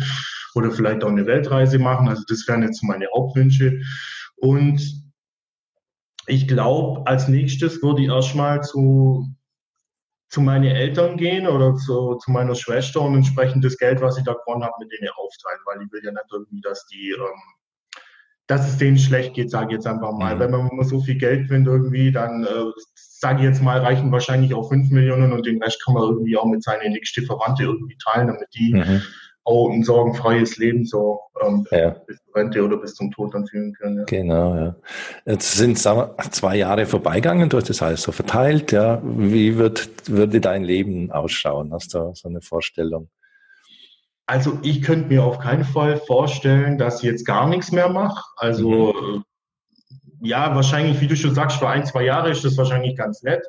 oder 0.55 0.71
vielleicht 0.71 1.05
auch 1.05 1.11
eine 1.11 1.27
Weltreise 1.27 1.79
machen. 1.79 2.09
Also 2.09 2.23
das 2.27 2.49
wären 2.49 2.63
jetzt 2.63 2.81
so 2.81 2.87
meine 2.87 3.07
Hauptwünsche. 3.15 3.81
Und 4.37 4.81
ich 6.27 6.49
glaube, 6.49 7.07
als 7.07 7.29
nächstes 7.29 7.83
würde 7.83 8.03
ich 8.03 8.09
erstmal 8.09 8.63
zu 8.63 9.29
zu 10.29 10.41
meinen 10.41 10.65
Eltern 10.65 11.17
gehen 11.17 11.47
oder 11.47 11.75
zu, 11.75 12.17
zu 12.17 12.31
meiner 12.31 12.55
Schwester 12.55 13.01
und 13.01 13.15
entsprechend 13.15 13.65
das 13.65 13.79
Geld, 13.79 14.01
was 14.01 14.19
ich 14.19 14.25
da 14.25 14.35
gewonnen 14.35 14.63
habe, 14.63 14.75
mit 14.81 14.93
denen 14.93 15.11
aufteilen, 15.11 15.61
weil 15.65 15.83
ich 15.83 15.93
will 15.93 16.03
ja 16.05 16.13
nicht 16.13 16.25
irgendwie, 16.31 16.61
dass 16.61 16.87
die, 16.87 17.11
ähm, 17.11 18.03
dass 18.47 18.69
es 18.69 18.79
denen 18.79 18.99
schlecht 18.99 19.35
geht, 19.35 19.51
sage 19.51 19.67
ich 19.67 19.73
jetzt 19.73 19.87
einfach 19.87 20.13
mal. 20.13 20.35
Mhm. 20.35 20.41
Wenn 20.41 20.51
man 20.51 20.69
immer 20.69 20.85
so 20.85 21.01
viel 21.01 21.17
Geld 21.17 21.49
gewinnt 21.49 21.67
irgendwie, 21.67 22.13
dann 22.13 22.45
äh, 22.45 22.65
sage 22.95 23.39
ich 23.39 23.45
jetzt 23.45 23.63
mal, 23.63 23.81
reichen 23.81 24.13
wahrscheinlich 24.13 24.55
auch 24.55 24.69
fünf 24.69 24.91
Millionen 24.91 25.33
und 25.33 25.47
den 25.47 25.63
Rest 25.63 25.83
kann 25.85 25.95
man 25.95 26.05
irgendwie 26.05 26.37
auch 26.37 26.47
mit 26.47 26.63
seinen 26.63 26.93
nächsten 26.93 27.25
Verwandten 27.25 27.65
irgendwie 27.65 27.97
teilen, 28.03 28.29
damit 28.29 28.49
die 28.55 28.75
mhm 28.75 29.03
auch 29.49 29.71
ein 29.71 29.83
sorgenfreies 29.83 30.59
Leben 30.59 30.85
so 30.85 31.21
ähm, 31.43 31.67
ja. 31.71 31.91
bis 32.07 32.19
zur 32.25 32.37
Rente 32.37 32.65
oder 32.65 32.77
bis 32.77 32.95
zum 32.95 33.11
Tod 33.11 33.35
dann 33.35 33.47
führen 33.47 33.73
können. 33.75 33.99
Ja. 33.99 34.05
Genau, 34.05 34.57
ja. 34.57 34.77
Jetzt 35.27 35.53
sind 35.53 35.83
wir, 35.85 36.15
zwei 36.31 36.57
Jahre 36.57 36.87
vorbeigegangen, 36.87 37.49
du 37.49 37.57
hast 37.57 37.71
das 37.71 37.83
alles 37.83 38.03
so 38.03 38.13
verteilt, 38.13 38.73
ja. 38.73 39.01
Wie 39.03 39.57
wird, 39.57 39.89
würde 40.09 40.41
dein 40.41 40.65
Leben 40.65 41.11
ausschauen? 41.11 41.73
Hast 41.73 41.95
du 41.95 42.13
so 42.15 42.29
eine 42.29 42.41
Vorstellung? 42.41 43.09
Also 44.27 44.59
ich 44.63 44.83
könnte 44.83 45.09
mir 45.09 45.25
auf 45.25 45.39
keinen 45.39 45.65
Fall 45.65 45.97
vorstellen, 45.97 46.77
dass 46.77 47.03
ich 47.03 47.11
jetzt 47.11 47.25
gar 47.25 47.49
nichts 47.49 47.73
mehr 47.73 47.89
mache. 47.89 48.23
Also 48.37 48.93
mhm. 48.93 49.25
ja, 50.21 50.55
wahrscheinlich, 50.55 51.01
wie 51.01 51.07
du 51.07 51.17
schon 51.17 51.35
sagst, 51.35 51.59
für 51.59 51.69
ein, 51.69 51.87
zwei 51.87 52.05
Jahre 52.05 52.31
ist 52.31 52.45
das 52.45 52.59
wahrscheinlich 52.59 52.97
ganz 52.97 53.23
nett 53.23 53.43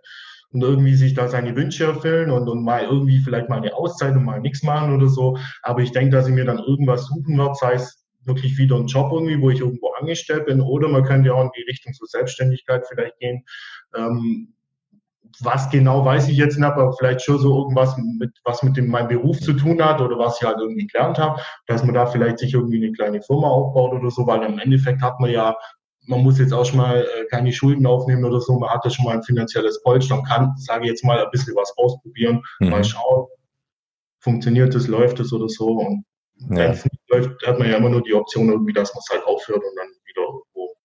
und 0.51 0.61
irgendwie 0.61 0.95
sich 0.95 1.13
da 1.13 1.27
seine 1.27 1.55
Wünsche 1.55 1.85
erfüllen 1.85 2.31
und, 2.31 2.49
und 2.49 2.63
mal 2.63 2.83
irgendwie 2.83 3.19
vielleicht 3.19 3.49
mal 3.49 3.57
eine 3.57 3.75
Auszeit 3.75 4.15
und 4.15 4.25
mal 4.25 4.39
nichts 4.39 4.63
machen 4.63 4.95
oder 4.95 5.07
so. 5.07 5.37
Aber 5.61 5.81
ich 5.81 5.91
denke, 5.91 6.11
dass 6.11 6.27
ich 6.27 6.33
mir 6.33 6.45
dann 6.45 6.59
irgendwas 6.59 7.05
suchen 7.05 7.37
werde, 7.37 7.55
sei 7.55 7.73
es 7.73 8.03
wirklich 8.25 8.57
wieder 8.57 8.75
ein 8.75 8.87
Job 8.87 9.11
irgendwie, 9.11 9.41
wo 9.41 9.49
ich 9.49 9.59
irgendwo 9.59 9.89
angestellt 9.99 10.45
bin, 10.45 10.61
oder 10.61 10.87
man 10.87 11.03
könnte 11.03 11.27
ja 11.27 11.33
auch 11.35 11.43
in 11.43 11.51
die 11.55 11.63
Richtung 11.63 11.93
zur 11.93 12.07
Selbstständigkeit 12.07 12.85
vielleicht 12.87 13.17
gehen. 13.19 13.43
Ähm, 13.95 14.53
was 15.41 15.69
genau 15.69 16.03
weiß 16.03 16.27
ich 16.29 16.37
jetzt 16.37 16.57
nicht, 16.57 16.65
aber 16.65 16.91
vielleicht 16.93 17.21
schon 17.21 17.37
so 17.37 17.55
irgendwas 17.59 17.95
mit, 17.97 18.31
was 18.43 18.63
mit 18.63 18.75
dem, 18.77 18.87
meinem 18.87 19.07
Beruf 19.07 19.39
zu 19.39 19.53
tun 19.53 19.81
hat 19.83 20.01
oder 20.01 20.17
was 20.17 20.41
ich 20.41 20.47
halt 20.47 20.57
irgendwie 20.59 20.87
gelernt 20.87 21.17
habe, 21.17 21.39
dass 21.67 21.83
man 21.83 21.93
da 21.93 22.05
vielleicht 22.05 22.39
sich 22.39 22.53
irgendwie 22.53 22.83
eine 22.83 22.91
kleine 22.91 23.21
Firma 23.21 23.47
aufbaut 23.47 23.93
oder 23.93 24.09
so, 24.09 24.25
weil 24.25 24.43
im 24.43 24.59
Endeffekt 24.59 25.01
hat 25.01 25.19
man 25.19 25.29
ja 25.29 25.55
man 26.09 26.23
muss 26.23 26.39
jetzt 26.39 26.53
auch 26.53 26.65
schon 26.65 26.77
mal 26.77 27.01
äh, 27.01 27.25
keine 27.25 27.53
Schulden 27.53 27.85
aufnehmen 27.85 28.25
oder 28.25 28.41
so, 28.41 28.57
man 28.57 28.69
hat 28.71 28.83
ja 28.83 28.89
schon 28.89 29.05
mal 29.05 29.15
ein 29.15 29.23
finanzielles 29.23 29.81
Polster 29.83 30.17
und 30.17 30.27
kann, 30.27 30.53
sage 30.57 30.85
ich 30.85 30.89
jetzt 30.89 31.05
mal, 31.05 31.23
ein 31.23 31.31
bisschen 31.31 31.55
was 31.55 31.71
ausprobieren, 31.77 32.41
mhm. 32.59 32.69
mal 32.69 32.83
schauen. 32.83 33.27
funktioniert 34.19 34.73
es, 34.75 34.87
läuft 34.87 35.19
es 35.19 35.31
oder 35.31 35.47
so. 35.47 35.67
Und 35.67 36.03
ja. 36.49 36.57
wenn 36.57 36.71
es 36.71 36.83
nicht 36.83 37.09
läuft, 37.09 37.47
hat 37.47 37.59
man 37.59 37.69
ja 37.69 37.77
immer 37.77 37.89
nur 37.89 38.01
die 38.01 38.13
Option 38.13 38.49
irgendwie, 38.49 38.73
dass 38.73 38.93
man 38.93 39.01
es 39.01 39.09
halt 39.11 39.23
aufhört 39.25 39.63
und 39.63 39.75
dann 39.77 39.87
wieder 40.05 40.21
irgendwo. 40.23 40.75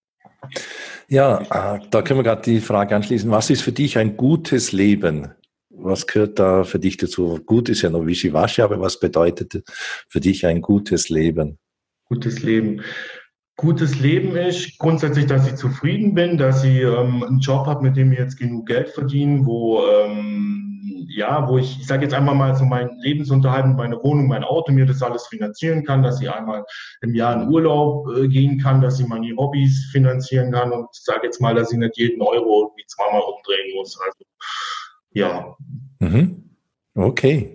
Ja, 1.09 1.75
äh, 1.75 1.81
da 1.90 2.02
können 2.02 2.21
wir 2.21 2.25
gerade 2.25 2.43
die 2.43 2.61
Frage 2.61 2.95
anschließen. 2.95 3.31
Was 3.31 3.49
ist 3.49 3.62
für 3.62 3.73
dich 3.73 3.97
ein 3.97 4.16
gutes 4.16 4.73
Leben? 4.73 5.33
Was 5.71 6.07
gehört 6.07 6.38
da 6.38 6.64
für 6.64 6.78
dich 6.78 6.99
dazu? 6.99 7.40
Gut 7.45 7.71
ist 7.71 7.83
ja 7.83 7.90
noch 7.90 8.07
wischiwaschi, 8.07 8.62
aber 8.62 8.78
was 8.78 9.00
bedeutet 9.00 9.64
für 10.09 10.21
dich 10.21 10.47
ein 10.47 10.61
gutes 10.61 11.09
Leben? 11.09 11.59
Gutes 12.04 12.43
Leben. 12.43 12.83
Gutes 13.57 14.01
Leben 14.01 14.37
ist 14.37 14.79
grundsätzlich, 14.79 15.27
dass 15.27 15.47
ich 15.47 15.55
zufrieden 15.55 16.15
bin, 16.15 16.39
dass 16.39 16.65
ich 16.65 16.81
ähm, 16.81 17.23
einen 17.23 17.39
Job 17.39 17.67
habe, 17.67 17.83
mit 17.83 17.97
dem 17.97 18.11
ich 18.13 18.19
jetzt 18.19 18.37
genug 18.37 18.67
Geld 18.67 18.89
verdiene, 18.89 19.47
wo 19.47 19.81
ähm, 19.87 20.65
ja, 21.09 21.49
wo 21.49 21.59
ich, 21.59 21.79
ich 21.79 21.87
sage 21.87 22.03
jetzt 22.03 22.15
einmal 22.15 22.35
mal 22.35 22.55
so 22.57 22.65
meinen 22.65 22.99
Lebensunterhalt, 22.99 23.67
meine 23.77 24.03
Wohnung, 24.03 24.27
mein 24.27 24.45
Auto, 24.45 24.73
mir 24.73 24.87
das 24.87 25.03
alles 25.03 25.27
finanzieren 25.27 25.85
kann, 25.85 26.03
dass 26.03 26.21
ich 26.21 26.31
einmal 26.31 26.65
im 27.03 27.15
Jahr 27.15 27.41
in 27.41 27.49
Urlaub 27.49 28.09
äh, 28.17 28.29
gehen 28.29 28.59
kann, 28.59 28.81
dass 28.81 28.99
ich 28.99 29.07
meine 29.07 29.35
Hobbys 29.37 29.89
finanzieren 29.93 30.53
kann 30.53 30.73
und 30.73 30.89
sage 30.93 31.27
jetzt 31.27 31.41
mal, 31.41 31.55
dass 31.55 31.73
ich 31.73 31.79
nicht 31.79 31.97
jeden 31.97 32.21
Euro 32.21 32.63
irgendwie 32.63 32.87
zweimal 32.87 33.23
umdrehen 33.23 33.77
muss. 33.77 33.99
Also 34.01 34.25
ja. 35.11 35.57
Mhm. 36.01 36.44
Okay. 36.95 37.53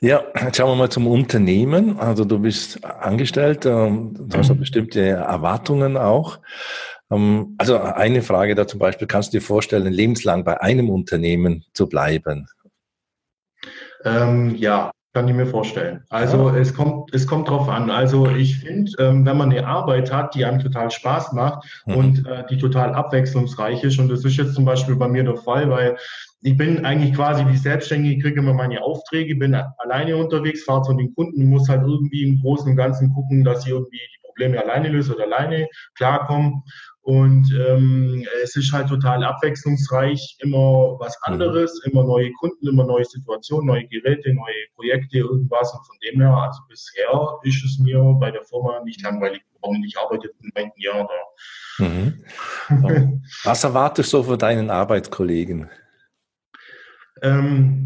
Ja, 0.00 0.22
jetzt 0.44 0.56
schauen 0.56 0.70
wir 0.70 0.76
mal 0.76 0.90
zum 0.90 1.06
Unternehmen. 1.06 1.98
Also 1.98 2.24
du 2.24 2.38
bist 2.38 2.84
angestellt, 2.84 3.66
ähm, 3.66 4.14
du 4.18 4.38
hast 4.38 4.48
ja 4.48 4.54
bestimmte 4.54 5.00
Erwartungen 5.00 5.96
auch. 5.96 6.38
Ähm, 7.10 7.56
also 7.58 7.78
eine 7.78 8.22
Frage 8.22 8.54
da 8.54 8.66
zum 8.66 8.78
Beispiel, 8.78 9.08
kannst 9.08 9.32
du 9.32 9.38
dir 9.38 9.44
vorstellen, 9.44 9.92
lebenslang 9.92 10.44
bei 10.44 10.60
einem 10.60 10.88
Unternehmen 10.88 11.64
zu 11.74 11.88
bleiben? 11.88 12.46
Ähm, 14.04 14.54
ja, 14.54 14.92
kann 15.12 15.26
ich 15.26 15.34
mir 15.34 15.46
vorstellen. 15.46 16.04
Also 16.08 16.50
ja. 16.50 16.56
es 16.56 16.72
kommt, 16.72 17.12
es 17.12 17.26
kommt 17.26 17.48
drauf 17.48 17.68
an. 17.68 17.90
Also 17.90 18.28
ich 18.28 18.58
finde, 18.58 18.92
ähm, 19.00 19.26
wenn 19.26 19.36
man 19.36 19.50
eine 19.50 19.66
Arbeit 19.66 20.12
hat, 20.12 20.36
die 20.36 20.44
einem 20.44 20.60
total 20.60 20.90
Spaß 20.90 21.32
macht 21.32 21.66
mhm. 21.84 21.94
und 21.96 22.26
äh, 22.26 22.44
die 22.48 22.58
total 22.58 22.94
abwechslungsreich 22.94 23.82
ist, 23.82 23.98
und 23.98 24.08
das 24.08 24.24
ist 24.24 24.36
jetzt 24.36 24.54
zum 24.54 24.64
Beispiel 24.64 24.94
bei 24.94 25.08
mir 25.08 25.24
der 25.24 25.36
Fall, 25.36 25.68
weil 25.68 25.98
ich 26.42 26.56
bin 26.56 26.84
eigentlich 26.84 27.14
quasi 27.14 27.46
wie 27.46 27.56
Selbstständige, 27.56 28.22
kriege 28.22 28.40
immer 28.40 28.54
meine 28.54 28.82
Aufträge, 28.82 29.36
bin 29.36 29.54
alleine 29.54 30.16
unterwegs, 30.16 30.64
fahre 30.64 30.82
zu 30.82 30.94
den 30.94 31.14
Kunden, 31.14 31.44
muss 31.46 31.68
halt 31.68 31.82
irgendwie 31.82 32.22
im 32.22 32.40
Großen 32.40 32.70
und 32.70 32.76
Ganzen 32.76 33.12
gucken, 33.12 33.44
dass 33.44 33.64
ich 33.66 33.72
irgendwie 33.72 33.98
die 33.98 34.26
Probleme 34.26 34.62
alleine 34.62 34.88
löse 34.88 35.14
oder 35.14 35.24
alleine 35.24 35.68
klarkomme. 35.96 36.62
Und 37.02 37.50
ähm, 37.58 38.26
es 38.42 38.56
ist 38.56 38.72
halt 38.72 38.88
total 38.88 39.24
abwechslungsreich, 39.24 40.36
immer 40.40 40.96
was 40.98 41.18
mhm. 41.26 41.32
anderes, 41.32 41.82
immer 41.84 42.04
neue 42.04 42.30
Kunden, 42.32 42.68
immer 42.68 42.84
neue 42.84 43.04
Situationen, 43.04 43.66
neue 43.66 43.86
Geräte, 43.88 44.32
neue 44.32 44.54
Projekte, 44.76 45.18
irgendwas. 45.18 45.72
Und 45.74 45.86
von 45.86 45.96
dem 46.04 46.20
her, 46.20 46.34
also 46.34 46.60
bisher 46.68 47.38
ist 47.42 47.64
es 47.64 47.78
mir 47.78 48.16
bei 48.20 48.30
der 48.30 48.44
Firma 48.44 48.82
nicht 48.84 49.02
langweilig 49.02 49.42
geworden. 49.54 49.82
Ich 49.84 49.98
arbeite 49.98 50.28
im 50.28 50.50
neunten 50.54 50.80
Jahr 50.80 51.08
da. 51.08 51.84
Mhm. 51.84 52.24
Was 53.44 53.64
erwartest 53.64 54.12
du 54.12 54.22
von 54.22 54.38
deinen 54.38 54.70
Arbeitskollegen? 54.70 55.68
Ähm, 57.22 57.80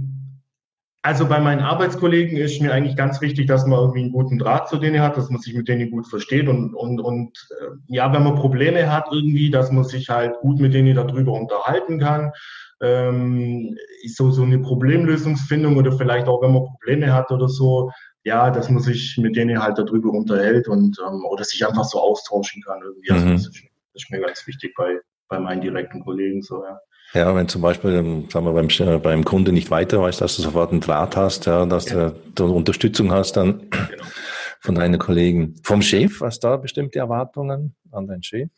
also 1.05 1.29
bei 1.29 1.39
meinen 1.39 1.61
Arbeitskollegen 1.61 2.39
ist 2.39 2.63
mir 2.63 2.73
eigentlich 2.73 2.97
ganz 2.97 3.21
wichtig, 3.21 3.47
dass 3.47 3.67
man 3.67 3.79
irgendwie 3.79 4.01
einen 4.01 4.13
guten 4.13 4.39
Draht 4.39 4.71
zu 4.71 4.79
denen 4.79 5.03
hat, 5.03 5.19
dass 5.19 5.29
man 5.29 5.39
sich 5.39 5.55
mit 5.55 5.69
denen 5.69 5.91
gut 5.91 6.07
versteht 6.07 6.49
und, 6.49 6.75
und, 6.75 6.99
und 6.99 7.49
äh, 7.61 7.75
ja, 7.89 8.11
wenn 8.11 8.23
man 8.23 8.37
Probleme 8.37 8.91
hat 8.91 9.09
irgendwie, 9.13 9.51
dass 9.51 9.71
man 9.71 9.85
sich 9.85 10.09
halt 10.09 10.39
gut 10.41 10.61
mit 10.61 10.73
denen 10.73 10.95
darüber 10.95 11.33
unterhalten 11.33 11.99
kann. 11.99 12.33
Ähm, 12.81 13.77
so, 14.07 14.31
so 14.31 14.45
eine 14.45 14.59
Problemlösungsfindung 14.59 15.77
oder 15.77 15.93
vielleicht 15.93 16.27
auch, 16.27 16.41
wenn 16.41 16.55
man 16.55 16.65
Probleme 16.65 17.13
hat 17.13 17.31
oder 17.31 17.49
so, 17.49 17.91
ja, 18.25 18.51
dass 18.51 18.71
man 18.71 18.83
sich 18.83 19.19
mit 19.19 19.37
denen 19.37 19.63
halt 19.63 19.77
darüber 19.77 20.11
unterhält 20.11 20.69
und 20.69 20.99
ähm, 21.07 21.23
oder 21.27 21.45
sich 21.45 21.67
einfach 21.67 21.85
so 21.85 22.01
austauschen 22.01 22.63
kann 22.63 22.81
irgendwie. 22.83 23.11
Also 23.11 23.27
mhm. 23.27 23.33
das, 23.33 23.47
ist, 23.49 23.63
das 23.93 24.03
ist 24.05 24.11
mir 24.11 24.21
ganz 24.21 24.47
wichtig 24.47 24.75
bei, 24.75 24.99
bei 25.29 25.39
meinen 25.39 25.61
direkten 25.61 26.05
Kollegen 26.05 26.43
so, 26.43 26.63
ja. 26.65 26.79
Ja, 27.13 27.35
wenn 27.37 27.47
zum 27.47 27.63
Beispiel, 27.63 27.93
ähm, 27.95 28.29
sagen 28.29 28.45
wir, 28.45 28.53
beim, 28.53 28.69
äh, 28.69 28.99
beim 28.99 29.25
Kunde 29.25 29.53
nicht 29.53 29.71
weiter 29.71 30.01
weißt, 30.01 30.21
dass 30.21 30.37
du 30.37 30.43
sofort 30.43 30.73
einen 30.73 30.81
Draht 30.81 31.17
hast, 31.17 31.47
ja, 31.47 31.65
dass 31.65 31.89
ja. 31.89 32.11
Du, 32.11 32.17
du 32.35 32.53
Unterstützung 32.53 33.13
hast 33.13 33.37
dann 33.37 33.71
genau. 33.71 34.05
von 34.61 34.75
deinen 34.75 34.99
Kollegen. 34.99 35.55
Vom 35.63 35.81
Chef, 35.81 36.21
was 36.21 36.41
da 36.41 36.57
bestimmte 36.57 36.99
Erwartungen 36.99 37.77
an 37.93 38.09
deinen 38.09 38.25
Chef? 38.25 38.49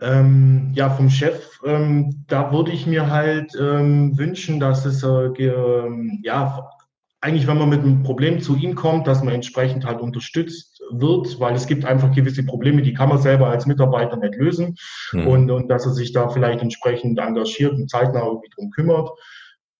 Ähm, 0.00 0.70
ja, 0.74 0.88
vom 0.88 1.10
Chef, 1.10 1.60
ähm, 1.66 2.24
da 2.28 2.52
würde 2.52 2.70
ich 2.70 2.86
mir 2.86 3.10
halt 3.10 3.52
ähm, 3.60 4.16
wünschen, 4.16 4.60
dass 4.60 4.86
es 4.86 5.02
äh, 5.02 5.08
ähm, 5.08 6.20
ja 6.22 6.70
eigentlich, 7.20 7.46
wenn 7.46 7.58
man 7.58 7.68
mit 7.68 7.80
einem 7.80 8.04
Problem 8.04 8.40
zu 8.40 8.56
ihm 8.56 8.74
kommt, 8.74 9.06
dass 9.06 9.22
man 9.22 9.34
entsprechend 9.34 9.84
halt 9.84 10.00
unterstützt 10.00 10.77
wird, 10.90 11.40
weil 11.40 11.54
es 11.54 11.66
gibt 11.66 11.84
einfach 11.84 12.14
gewisse 12.14 12.44
Probleme, 12.44 12.82
die 12.82 12.94
kann 12.94 13.08
man 13.08 13.18
selber 13.18 13.48
als 13.48 13.66
Mitarbeiter 13.66 14.16
nicht 14.16 14.36
lösen 14.36 14.76
mhm. 15.12 15.26
und, 15.26 15.50
und 15.50 15.68
dass 15.68 15.86
er 15.86 15.92
sich 15.92 16.12
da 16.12 16.28
vielleicht 16.28 16.62
entsprechend 16.62 17.18
engagiert 17.18 17.72
und 17.72 17.90
zeitnah 17.90 18.26
irgendwie 18.26 18.50
drum 18.54 18.70
kümmert, 18.70 19.10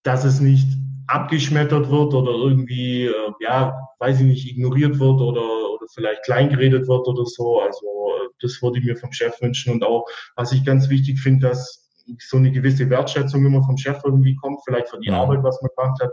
dass 0.02 0.24
es 0.24 0.40
nicht 0.40 0.68
abgeschmettert 1.06 1.90
wird 1.90 2.14
oder 2.14 2.32
irgendwie, 2.32 3.06
äh, 3.06 3.32
ja, 3.40 3.78
weiß 3.98 4.20
ich 4.20 4.26
nicht, 4.26 4.50
ignoriert 4.50 4.98
wird 4.98 5.20
oder, 5.20 5.40
oder 5.40 5.86
vielleicht 5.92 6.22
kleingeredet 6.24 6.86
wird 6.86 7.08
oder 7.08 7.24
so. 7.24 7.60
Also 7.60 7.86
äh, 7.86 8.28
das 8.40 8.62
würde 8.62 8.78
ich 8.78 8.84
mir 8.84 8.96
vom 8.96 9.12
Chef 9.12 9.40
wünschen 9.40 9.72
und 9.72 9.84
auch, 9.84 10.06
was 10.36 10.52
ich 10.52 10.64
ganz 10.64 10.88
wichtig 10.90 11.18
finde, 11.18 11.48
dass 11.48 11.88
so 12.20 12.36
eine 12.36 12.50
gewisse 12.50 12.88
Wertschätzung 12.88 13.44
immer 13.44 13.62
vom 13.62 13.76
Chef 13.76 14.00
irgendwie 14.04 14.36
kommt, 14.36 14.60
vielleicht 14.64 14.88
für 14.88 15.00
die 15.00 15.10
mhm. 15.10 15.16
Arbeit, 15.16 15.42
was 15.42 15.60
man 15.62 15.70
gemacht 15.76 16.00
hat, 16.02 16.12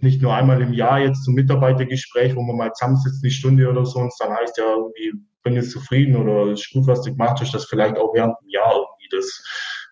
nicht 0.00 0.22
nur 0.22 0.34
einmal 0.34 0.60
im 0.62 0.72
Jahr 0.72 1.00
jetzt 1.00 1.24
zum 1.24 1.34
Mitarbeitergespräch, 1.34 2.36
wo 2.36 2.42
man 2.42 2.56
mal 2.56 2.72
zusammensitzt, 2.72 3.22
eine 3.22 3.30
Stunde 3.30 3.68
oder 3.68 3.84
so, 3.84 4.00
und 4.00 4.08
es 4.08 4.16
dann 4.18 4.32
heißt 4.32 4.56
ja 4.58 4.64
irgendwie, 4.64 5.12
bin 5.42 5.54
jetzt 5.54 5.70
zufrieden 5.70 6.16
oder 6.16 6.52
ist 6.52 6.72
gut, 6.72 6.86
was 6.86 7.02
du 7.02 7.10
gemacht 7.10 7.40
hast, 7.40 7.54
dass 7.54 7.66
vielleicht 7.66 7.96
auch 7.96 8.14
während 8.14 8.34
dem 8.42 8.48
Jahr 8.50 8.72
irgendwie 8.72 9.08
das 9.10 9.44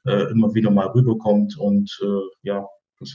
äh, 0.07 0.31
immer 0.31 0.55
wieder 0.55 0.71
mal 0.71 0.89
rüberkommt 0.89 1.59
und 1.59 1.91
äh, 2.03 2.49
ja. 2.49 2.67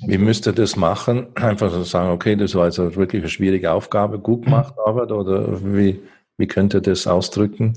Wie 0.05 0.17
müsste 0.17 0.53
das 0.53 0.75
machen? 0.75 1.35
Einfach 1.35 1.71
so 1.71 1.83
sagen, 1.83 2.11
okay, 2.11 2.35
das 2.35 2.53
war 2.53 2.65
also 2.65 2.95
wirklich 2.95 3.23
eine 3.23 3.29
schwierige 3.29 3.71
Aufgabe, 3.71 4.19
gut 4.19 4.43
gemacht, 4.45 4.75
Arbeit, 4.85 5.11
oder 5.11 5.63
wie, 5.63 6.01
wie 6.37 6.47
könnte 6.47 6.81
das 6.81 7.07
ausdrücken? 7.07 7.73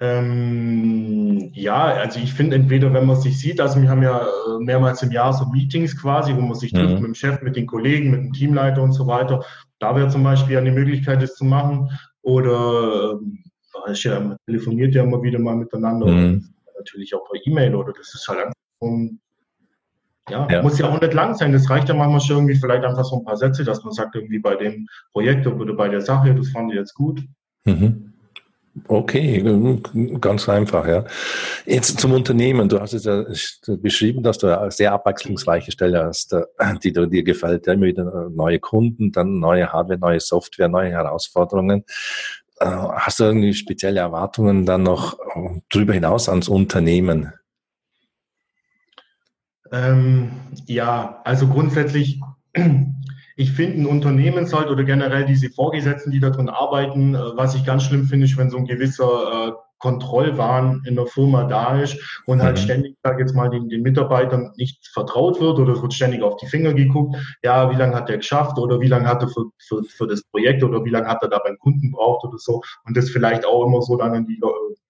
Ähm, 0.00 1.50
ja, 1.54 1.86
also 1.86 2.20
ich 2.20 2.32
finde 2.32 2.56
entweder, 2.56 2.92
wenn 2.94 3.06
man 3.06 3.16
sich 3.16 3.38
sieht, 3.38 3.60
also 3.60 3.82
wir 3.82 3.88
haben 3.88 4.02
ja 4.02 4.20
äh, 4.20 4.60
mehrmals 4.60 5.02
im 5.02 5.10
Jahr 5.10 5.32
so 5.32 5.46
Meetings 5.46 6.00
quasi, 6.00 6.36
wo 6.36 6.40
man 6.40 6.54
sich 6.54 6.72
trifft 6.72 6.94
mhm. 6.94 6.94
mit 6.94 7.04
dem 7.04 7.14
Chef, 7.14 7.42
mit 7.42 7.56
den 7.56 7.66
Kollegen, 7.66 8.10
mit 8.10 8.20
dem 8.20 8.32
Teamleiter 8.32 8.82
und 8.82 8.92
so 8.92 9.06
weiter. 9.08 9.44
Da 9.80 9.96
wäre 9.96 10.08
zum 10.08 10.22
Beispiel 10.22 10.56
eine 10.56 10.70
Möglichkeit, 10.70 11.20
das 11.20 11.34
zu 11.34 11.44
machen. 11.44 11.90
Oder 12.22 13.18
äh, 13.86 13.92
ja, 13.92 14.20
man 14.20 14.36
telefoniert 14.46 14.94
ja 14.94 15.02
immer 15.02 15.22
wieder 15.22 15.40
mal 15.40 15.56
miteinander. 15.56 16.06
Mhm. 16.06 16.48
Natürlich 16.76 17.14
auch 17.14 17.28
per 17.28 17.40
E-Mail 17.44 17.74
oder 17.74 17.92
das 17.92 18.14
ist 18.14 18.28
halt 18.28 18.38
einfach 18.38 18.52
um, 18.80 19.18
ja, 20.30 20.46
ja, 20.48 20.62
muss 20.62 20.78
ja 20.78 20.88
auch 20.88 21.00
nicht 21.00 21.14
lang 21.14 21.34
sein. 21.34 21.52
Das 21.52 21.68
reicht 21.70 21.88
ja 21.88 21.94
manchmal 21.94 22.20
schon 22.20 22.36
irgendwie 22.36 22.54
vielleicht 22.54 22.84
einfach 22.84 23.04
so 23.04 23.18
ein 23.18 23.24
paar 23.24 23.36
Sätze, 23.36 23.64
dass 23.64 23.82
man 23.82 23.92
sagt, 23.92 24.14
irgendwie 24.14 24.38
bei 24.38 24.54
dem 24.54 24.86
Projekt 25.12 25.46
oder 25.46 25.74
bei 25.74 25.88
der 25.88 26.02
Sache, 26.02 26.34
das 26.34 26.50
fand 26.50 26.70
ich 26.70 26.78
jetzt 26.78 26.94
gut. 26.94 27.24
Mhm. 27.64 28.12
Okay, 28.86 29.80
ganz 30.20 30.48
einfach, 30.48 30.86
ja. 30.86 31.04
Jetzt 31.66 31.98
zum 32.00 32.12
Unternehmen. 32.12 32.68
Du 32.68 32.80
hast 32.80 32.92
es 32.92 33.04
ja 33.04 33.24
beschrieben, 33.76 34.22
dass 34.22 34.38
du 34.38 34.46
eine 34.46 34.70
sehr 34.70 34.92
abwechslungsreiche 34.92 35.72
Stelle 35.72 36.04
hast, 36.04 36.32
äh, 36.32 36.44
die 36.82 36.92
dir 36.92 37.22
gefällt. 37.22 37.66
Immer 37.66 37.86
wieder 37.86 38.28
neue 38.30 38.58
Kunden, 38.58 39.10
dann 39.12 39.38
neue 39.38 39.72
Hardware, 39.72 39.98
neue 39.98 40.20
Software, 40.20 40.68
neue 40.68 40.90
Herausforderungen. 40.90 41.84
Äh, 42.60 42.66
hast 42.66 43.20
du 43.20 43.24
irgendwie 43.24 43.54
spezielle 43.54 44.00
Erwartungen 44.00 44.66
dann 44.66 44.82
noch 44.82 45.18
darüber 45.70 45.94
hinaus 45.94 46.28
ans 46.28 46.48
Unternehmen? 46.48 47.32
Ähm, 49.70 50.30
ja, 50.66 51.20
also 51.24 51.46
grundsätzlich 51.46 52.20
ich 53.38 53.52
finde, 53.52 53.80
ein 53.80 53.86
Unternehmen 53.86 54.46
sollte 54.46 54.72
oder 54.72 54.82
generell 54.82 55.24
diese 55.24 55.48
Vorgesetzten, 55.48 56.10
die 56.10 56.18
darin 56.18 56.48
arbeiten, 56.48 57.14
äh, 57.14 57.18
was 57.36 57.54
ich 57.54 57.64
ganz 57.64 57.84
schlimm 57.84 58.04
finde, 58.04 58.26
ist, 58.26 58.36
wenn 58.36 58.50
so 58.50 58.58
ein 58.58 58.66
gewisser 58.66 59.48
äh, 59.48 59.52
Kontrollwahn 59.78 60.82
in 60.86 60.96
der 60.96 61.06
Firma 61.06 61.44
da 61.44 61.80
ist 61.80 62.20
und 62.26 62.42
halt 62.42 62.56
mhm. 62.56 62.62
ständig, 62.62 62.96
sag 63.04 63.20
jetzt 63.20 63.36
mal, 63.36 63.48
den, 63.48 63.68
den 63.68 63.82
Mitarbeitern 63.82 64.52
nicht 64.56 64.88
vertraut 64.88 65.40
wird 65.40 65.60
oder 65.60 65.74
es 65.74 65.82
wird 65.82 65.94
ständig 65.94 66.22
auf 66.22 66.36
die 66.38 66.48
Finger 66.48 66.74
geguckt, 66.74 67.16
ja, 67.44 67.70
wie 67.70 67.76
lange 67.76 67.94
hat 67.94 68.10
er 68.10 68.16
geschafft 68.16 68.58
oder 68.58 68.80
wie 68.80 68.88
lange 68.88 69.06
hat 69.06 69.22
er 69.22 69.28
für, 69.28 69.44
für, 69.58 69.84
für 69.84 70.08
das 70.08 70.24
Projekt 70.24 70.64
oder 70.64 70.84
wie 70.84 70.90
lange 70.90 71.06
hat 71.06 71.22
er 71.22 71.28
da 71.28 71.38
beim 71.38 71.58
Kunden 71.58 71.92
braucht 71.92 72.24
oder 72.24 72.38
so 72.38 72.60
und 72.86 72.96
das 72.96 73.08
vielleicht 73.08 73.46
auch 73.46 73.64
immer 73.64 73.82
so 73.82 73.96
dann 73.96 74.14
an 74.14 74.26
die 74.26 74.40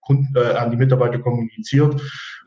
Kunden, 0.00 0.34
äh, 0.34 0.54
an 0.54 0.70
die 0.70 0.78
Mitarbeiter 0.78 1.18
kommuniziert 1.18 2.00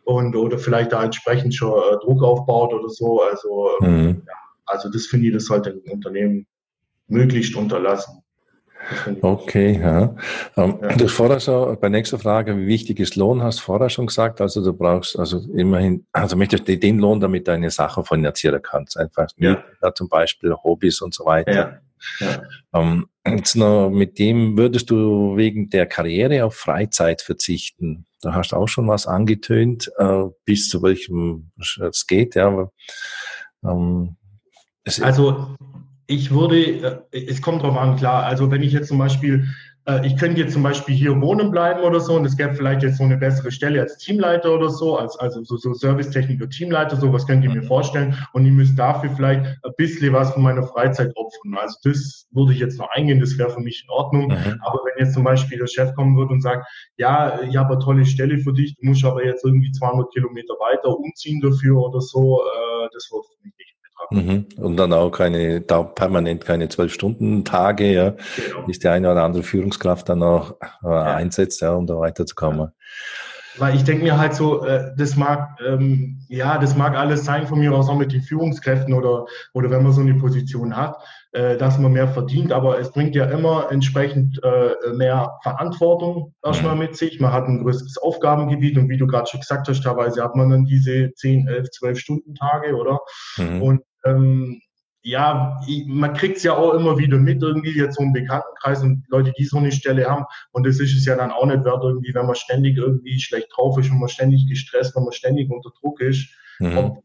und 0.05 0.35
oder 0.35 0.57
vielleicht 0.57 0.93
da 0.93 1.03
entsprechend 1.03 1.53
schon 1.53 1.73
äh, 1.73 1.97
Druck 2.03 2.23
aufbaut 2.23 2.73
oder 2.73 2.89
so. 2.89 3.21
Also 3.21 3.69
ähm, 3.83 4.01
mhm. 4.01 4.21
ja, 4.25 4.33
also 4.65 4.89
das 4.89 5.05
finde 5.05 5.27
ich, 5.27 5.33
das 5.33 5.45
sollte 5.45 5.71
ein 5.71 5.91
Unternehmen 5.91 6.47
möglichst 7.07 7.55
unterlassen. 7.55 8.23
Okay, 9.21 9.79
ja. 9.79 10.15
Ähm, 10.57 10.79
ja. 10.81 10.95
Du 10.95 11.07
vorher 11.07 11.39
schon, 11.39 11.79
bei 11.79 11.89
nächster 11.89 12.17
Frage, 12.17 12.57
wie 12.57 12.67
wichtig 12.67 12.99
ist 12.99 13.15
Lohn, 13.15 13.43
hast 13.43 13.59
du 13.59 13.63
vorher 13.63 13.89
schon 13.89 14.07
gesagt. 14.07 14.41
Also 14.41 14.63
du 14.63 14.73
brauchst 14.73 15.17
also 15.17 15.39
immerhin, 15.53 16.05
also 16.11 16.35
möchtest 16.35 16.67
du 16.67 16.77
den 16.77 16.99
Lohn, 16.99 17.19
damit 17.19 17.47
deine 17.47 17.69
Sache 17.69 18.03
finanzieren 18.03 18.61
kannst. 18.61 18.97
Einfach 18.97 19.27
ja. 19.37 19.63
ja 19.81 19.93
zum 19.93 20.09
Beispiel 20.09 20.53
Hobbys 20.53 21.01
und 21.01 21.13
so 21.13 21.25
weiter. 21.25 21.81
Ja. 22.19 22.41
Ähm, 22.73 23.07
jetzt 23.25 23.55
noch 23.55 23.89
mit 23.89 24.17
dem 24.17 24.57
würdest 24.57 24.89
du 24.89 25.37
wegen 25.37 25.69
der 25.69 25.85
Karriere 25.85 26.45
auf 26.45 26.55
Freizeit 26.55 27.21
verzichten. 27.21 28.07
Da 28.21 28.33
hast 28.33 28.51
du 28.51 28.55
auch 28.55 28.67
schon 28.67 28.87
was 28.87 29.05
angetönt, 29.05 29.91
äh, 29.97 30.23
bis 30.45 30.69
zu 30.69 30.81
welchem 30.81 31.51
es 31.59 32.07
geht, 32.07 32.35
ja. 32.35 32.69
Ähm, 33.63 34.17
also 35.01 35.55
ich 36.07 36.31
würde, 36.31 37.05
äh, 37.11 37.25
es 37.25 37.41
kommt 37.41 37.63
drauf 37.63 37.77
an, 37.77 37.95
klar. 37.95 38.23
Also 38.23 38.51
wenn 38.51 38.61
ich 38.61 38.73
jetzt 38.73 38.89
zum 38.89 38.97
Beispiel 38.97 39.47
äh, 39.85 40.05
ich 40.05 40.15
könnte 40.17 40.41
jetzt 40.41 40.53
zum 40.53 40.63
Beispiel 40.63 40.95
hier 40.95 41.19
wohnen 41.21 41.49
bleiben 41.49 41.81
oder 41.81 41.99
so 41.99 42.15
und 42.15 42.25
es 42.25 42.37
gäbe 42.37 42.53
vielleicht 42.53 42.83
jetzt 42.83 42.97
so 42.97 43.03
eine 43.03 43.17
bessere 43.17 43.51
Stelle 43.51 43.81
als 43.81 43.97
Teamleiter 43.97 44.53
oder 44.53 44.69
so, 44.69 44.97
als 44.97 45.17
also 45.17 45.43
so, 45.43 45.57
so 45.57 45.73
Servicetechniker, 45.73 46.49
Teamleiter, 46.49 46.95
so 46.95 47.11
was 47.11 47.25
könnt 47.25 47.43
ihr 47.43 47.49
mir 47.49 47.63
vorstellen 47.63 48.15
und 48.33 48.45
ich 48.45 48.51
müsste 48.51 48.75
dafür 48.75 49.09
vielleicht 49.15 49.45
ein 49.45 49.73
bisschen 49.77 50.13
was 50.13 50.31
von 50.31 50.43
meiner 50.43 50.63
Freizeit 50.63 51.11
opfern. 51.15 51.55
Also 51.59 51.77
das 51.83 52.27
würde 52.31 52.53
ich 52.53 52.59
jetzt 52.59 52.77
noch 52.77 52.89
eingehen, 52.91 53.19
das 53.19 53.37
wäre 53.37 53.49
für 53.49 53.59
mich 53.59 53.83
in 53.83 53.89
Ordnung. 53.89 54.27
Mhm. 54.27 54.61
Aber 54.61 54.81
wenn 54.85 55.03
jetzt 55.03 55.13
zum 55.13 55.23
Beispiel 55.23 55.57
der 55.57 55.67
Chef 55.67 55.93
kommen 55.95 56.15
würde 56.15 56.33
und 56.33 56.41
sagt, 56.41 56.67
ja, 56.97 57.41
ich 57.41 57.57
habe 57.57 57.73
eine 57.73 57.83
tolle 57.83 58.05
Stelle 58.05 58.37
für 58.37 58.53
dich, 58.53 58.75
du 58.75 58.85
musst 58.85 59.03
aber 59.03 59.25
jetzt 59.25 59.43
irgendwie 59.43 59.71
200 59.71 60.11
Kilometer 60.13 60.53
weiter 60.59 60.95
umziehen 60.95 61.41
dafür 61.41 61.77
oder 61.81 62.01
so, 62.01 62.41
äh, 62.41 62.89
das 62.93 63.09
würde 63.11 63.27
für 63.29 63.43
mich 63.43 63.53
nicht 63.57 63.70
Mhm. 64.09 64.47
Und 64.57 64.77
dann 64.77 64.93
auch 64.93 65.11
keine, 65.11 65.61
da 65.61 65.83
permanent 65.83 66.45
keine 66.45 66.69
zwölf 66.69 66.93
Stunden 66.93 67.45
Tage, 67.45 67.91
ja, 67.91 68.09
genau. 68.09 68.67
ist 68.67 68.83
die 68.83 68.87
eine 68.87 69.11
oder 69.11 69.23
andere 69.23 69.43
Führungskraft 69.43 70.09
dann 70.09 70.23
auch 70.23 70.55
äh, 70.83 70.87
ja. 70.87 71.15
einsetzt, 71.15 71.61
ja, 71.61 71.73
um 71.73 71.87
da 71.87 71.97
weiterzukommen. 71.97 72.59
Ja. 72.59 72.73
Weil 73.57 73.75
ich 73.75 73.83
denke 73.83 74.03
mir 74.03 74.17
halt 74.17 74.33
so, 74.33 74.65
äh, 74.65 74.91
das 74.97 75.17
mag, 75.17 75.59
ähm, 75.65 76.21
ja, 76.29 76.57
das 76.57 76.75
mag 76.75 76.95
alles 76.95 77.25
sein 77.25 77.47
von 77.47 77.59
mir 77.59 77.73
aus 77.73 77.89
auch 77.89 77.97
mit 77.97 78.13
den 78.13 78.21
Führungskräften 78.21 78.93
oder, 78.93 79.25
oder 79.53 79.69
wenn 79.69 79.83
man 79.83 79.91
so 79.91 80.01
eine 80.01 80.13
Position 80.13 80.77
hat, 80.77 80.97
äh, 81.33 81.57
dass 81.57 81.77
man 81.77 81.91
mehr 81.91 82.07
verdient, 82.07 82.53
aber 82.53 82.79
es 82.79 82.91
bringt 82.91 83.13
ja 83.13 83.25
immer 83.25 83.67
entsprechend 83.69 84.41
äh, 84.43 84.93
mehr 84.93 85.37
Verantwortung 85.43 86.33
erstmal 86.43 86.75
mhm. 86.75 86.81
mit 86.81 86.97
sich. 86.97 87.19
Man 87.19 87.33
hat 87.33 87.45
ein 87.45 87.61
größeres 87.61 87.97
Aufgabengebiet 87.97 88.77
und 88.77 88.87
wie 88.89 88.97
du 88.97 89.05
gerade 89.05 89.29
schon 89.29 89.41
gesagt 89.41 89.67
hast, 89.67 89.83
teilweise 89.83 90.23
hat 90.23 90.35
man 90.35 90.49
dann 90.49 90.65
diese 90.65 91.13
10, 91.13 91.47
11, 91.47 91.71
12 91.71 91.99
Stunden 91.99 92.35
Tage, 92.35 92.75
oder? 92.75 92.99
Mhm. 93.37 93.61
Und 93.61 93.81
ähm, 94.05 94.61
ja, 95.03 95.59
man 95.87 96.13
kriegt 96.13 96.37
es 96.37 96.43
ja 96.43 96.53
auch 96.55 96.73
immer 96.73 96.97
wieder 96.97 97.17
mit, 97.17 97.41
irgendwie 97.41 97.75
jetzt 97.75 97.97
so 97.97 98.03
im 98.03 98.13
Bekanntenkreis 98.13 98.83
und 98.83 99.03
Leute, 99.09 99.33
die 99.37 99.45
so 99.45 99.57
eine 99.57 99.71
Stelle 99.71 100.07
haben. 100.07 100.25
Und 100.51 100.65
das 100.67 100.79
ist 100.79 100.95
es 100.95 101.05
ja 101.05 101.15
dann 101.15 101.31
auch 101.31 101.45
nicht 101.45 101.63
wert, 101.63 101.83
irgendwie, 101.83 102.13
wenn 102.13 102.27
man 102.27 102.35
ständig 102.35 102.77
irgendwie 102.77 103.19
schlecht 103.19 103.47
drauf 103.55 103.77
ist, 103.79 103.89
wenn 103.89 103.99
man 103.99 104.09
ständig 104.09 104.47
gestresst, 104.47 104.95
wenn 104.95 105.03
man 105.03 105.13
ständig 105.13 105.49
unter 105.49 105.71
Druck 105.81 106.01
ist. 106.01 106.27
Mhm. 106.59 106.97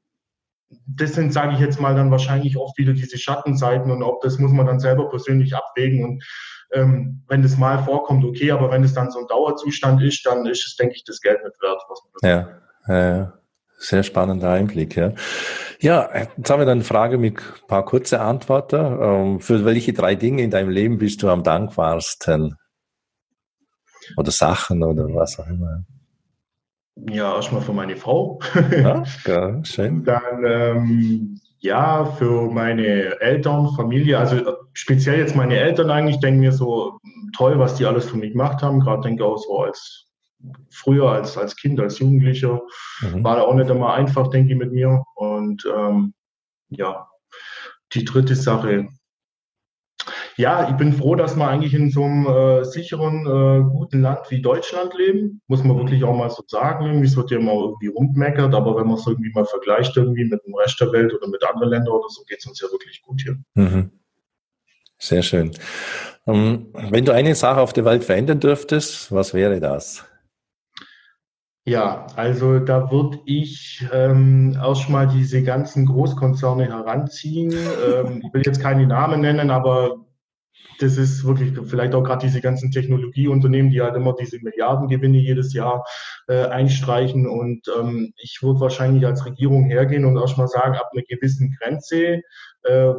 das 0.87 1.15
sind, 1.15 1.33
sage 1.33 1.55
ich 1.55 1.61
jetzt 1.61 1.81
mal, 1.81 1.95
dann 1.95 2.11
wahrscheinlich 2.11 2.59
oft 2.59 2.77
wieder 2.77 2.93
diese 2.93 3.17
Schattenseiten 3.17 3.91
und 3.91 4.03
ob 4.03 4.21
das 4.21 4.39
muss 4.39 4.53
man 4.53 4.67
dann 4.67 4.81
selber 4.81 5.09
persönlich 5.09 5.57
abwägen. 5.57 6.05
Und 6.05 6.25
ähm, 6.73 7.23
wenn 7.29 7.43
das 7.43 7.57
mal 7.57 7.79
vorkommt, 7.79 8.25
okay, 8.25 8.51
aber 8.51 8.71
wenn 8.71 8.85
es 8.85 8.93
dann 8.93 9.11
so 9.11 9.21
ein 9.21 9.27
Dauerzustand 9.29 10.03
ist, 10.03 10.27
dann 10.27 10.45
ist 10.45 10.67
es, 10.67 10.77
denke 10.77 10.97
ich, 10.97 11.05
das 11.05 11.21
Geld 11.23 11.43
nicht 11.43 11.63
wert, 11.63 11.81
was 11.89 12.03
man 12.03 12.31
ja, 12.31 12.49
ja, 12.89 13.17
ja. 13.17 13.33
Sehr 13.79 14.03
spannender 14.03 14.51
Einblick, 14.51 14.97
ja. 14.97 15.13
Ja, 15.81 16.09
jetzt 16.37 16.51
haben 16.51 16.61
wir 16.61 16.67
dann 16.67 16.79
eine 16.79 16.85
Frage 16.85 17.19
mit 17.19 17.39
ein 17.39 17.67
paar 17.67 17.85
kurze 17.85 18.21
Antworten. 18.21 18.77
Ähm, 18.77 19.41
für 19.41 19.65
welche 19.65 19.93
drei 19.93 20.15
Dinge 20.15 20.43
in 20.43 20.51
deinem 20.51 20.71
Leben 20.71 20.99
bist 20.99 21.23
du 21.23 21.29
am 21.29 21.43
dankbarsten? 21.43 22.57
Oder 24.17 24.31
Sachen 24.31 24.83
oder 24.83 25.05
was 25.15 25.39
auch 25.39 25.47
immer. 25.47 25.85
Ja, 27.11 27.35
erstmal 27.35 27.61
für 27.61 27.75
meine 27.75 27.97
Frau. 27.97 28.41
Ja, 28.71 29.05
ja 29.27 29.65
schön. 29.65 30.05
Dann 30.05 30.45
ähm, 30.47 31.41
ja, 31.59 32.05
für 32.05 32.51
meine 32.51 33.21
Eltern, 33.21 33.69
Familie, 33.77 34.19
also 34.19 34.37
speziell 34.73 35.19
jetzt 35.19 35.37
meine 35.37 35.59
Eltern 35.59 35.91
eigentlich, 35.91 36.21
denken 36.21 36.41
mir 36.41 36.53
so 36.53 36.99
toll, 37.37 37.59
was 37.59 37.75
die 37.75 37.85
alles 37.85 38.09
für 38.09 38.17
mich 38.17 38.33
gemacht 38.33 38.63
haben. 38.63 38.81
Gerade 38.81 39.03
denke 39.03 39.23
ich 39.23 39.29
auch 39.29 39.37
so 39.37 39.59
als 39.59 40.06
früher 40.71 41.11
als, 41.11 41.37
als 41.37 41.57
Kind, 41.57 41.81
als 41.81 41.99
Jugendlicher. 41.99 42.61
Mhm. 43.01 43.25
War 43.25 43.37
da 43.37 43.43
auch 43.43 43.55
nicht 43.55 43.71
immer 43.71 43.95
einfach, 43.95 44.29
denke 44.29 44.53
ich, 44.53 44.59
mit 44.59 44.73
mir. 44.73 45.05
Und 45.15 45.65
ähm, 45.75 46.15
ja, 46.69 47.09
die 47.93 48.05
dritte 48.05 48.35
Sache. 48.35 48.89
Ja, 50.37 50.69
ich 50.69 50.77
bin 50.77 50.93
froh, 50.93 51.15
dass 51.15 51.35
wir 51.35 51.49
eigentlich 51.49 51.73
in 51.73 51.91
so 51.91 52.05
einem 52.05 52.27
äh, 52.27 52.65
sicheren, 52.65 53.27
äh, 53.27 53.65
guten 53.71 54.03
Land 54.03 54.31
wie 54.31 54.43
Deutschland 54.43 54.93
leben. 54.95 55.41
Muss 55.47 55.65
man 55.65 55.79
wirklich 55.79 56.05
auch 56.05 56.15
mal 56.15 56.29
so 56.29 56.43
sagen. 56.47 56.85
Irgendwie, 56.85 57.07
es 57.07 57.17
wird 57.17 57.31
ja 57.31 57.39
immer 57.39 57.53
irgendwie 57.53 57.89
rumgemeckert, 57.89 58.55
aber 58.55 58.77
wenn 58.77 58.87
man 58.87 58.97
es 58.97 59.07
irgendwie 59.07 59.33
mal 59.33 59.47
vergleicht 59.47 59.97
irgendwie 59.97 60.25
mit 60.25 60.45
dem 60.47 60.55
Rest 60.55 60.79
der 60.81 60.93
Welt 60.93 61.15
oder 61.15 61.29
mit 61.29 61.43
anderen 61.43 61.71
Ländern 61.71 61.95
oder 61.95 62.09
so, 62.09 62.23
geht 62.25 62.39
es 62.39 62.47
uns 62.47 62.61
ja 62.61 62.69
wirklich 62.71 63.01
gut 63.03 63.23
hier. 63.23 63.39
Mhm. 63.55 63.91
Sehr 64.99 65.23
schön. 65.23 65.53
Ähm, 66.27 66.67
wenn 66.75 67.05
du 67.05 67.13
eine 67.13 67.35
Sache 67.35 67.61
auf 67.61 67.73
der 67.73 67.85
Welt 67.85 68.05
verändern 68.05 68.41
dürftest, 68.41 69.13
was 69.13 69.33
wäre 69.33 69.61
das? 69.61 70.05
Ja, 71.69 72.07
also 72.15 72.61
da 72.61 72.93
würde 72.93 73.19
ich 73.25 73.85
ähm, 73.93 74.53
erstmal 74.55 75.09
diese 75.09 75.43
ganzen 75.43 75.87
Großkonzerne 75.87 76.67
heranziehen. 76.67 77.53
Ähm, 77.53 78.23
ich 78.25 78.33
will 78.33 78.43
jetzt 78.47 78.63
keine 78.63 78.87
Namen 78.87 79.21
nennen, 79.21 79.51
aber 79.51 80.07
das 80.79 80.97
ist 80.97 81.27
wirklich 81.27 81.59
vielleicht 81.69 81.97
auch 81.97 82.05
gerade 82.05 82.25
diese 82.25 82.41
ganzen 82.41 82.71
Technologieunternehmen, 82.71 83.73
die 83.73 83.83
halt 83.83 83.97
immer 83.97 84.15
diese 84.15 84.39
Milliardengewinne 84.39 85.19
jedes 85.19 85.55
Jahr 85.55 85.85
äh, 86.29 86.45
einstreichen. 86.45 87.27
Und 87.27 87.67
ähm, 87.77 88.13
ich 88.17 88.39
würde 88.43 88.61
wahrscheinlich 88.61 89.05
als 89.05 89.27
Regierung 89.27 89.65
hergehen 89.65 90.05
und 90.05 90.17
erstmal 90.17 90.47
sagen, 90.47 90.77
ab 90.77 90.91
einer 90.93 91.03
gewissen 91.03 91.57
Grenze 91.59 92.23
äh, 92.63 92.93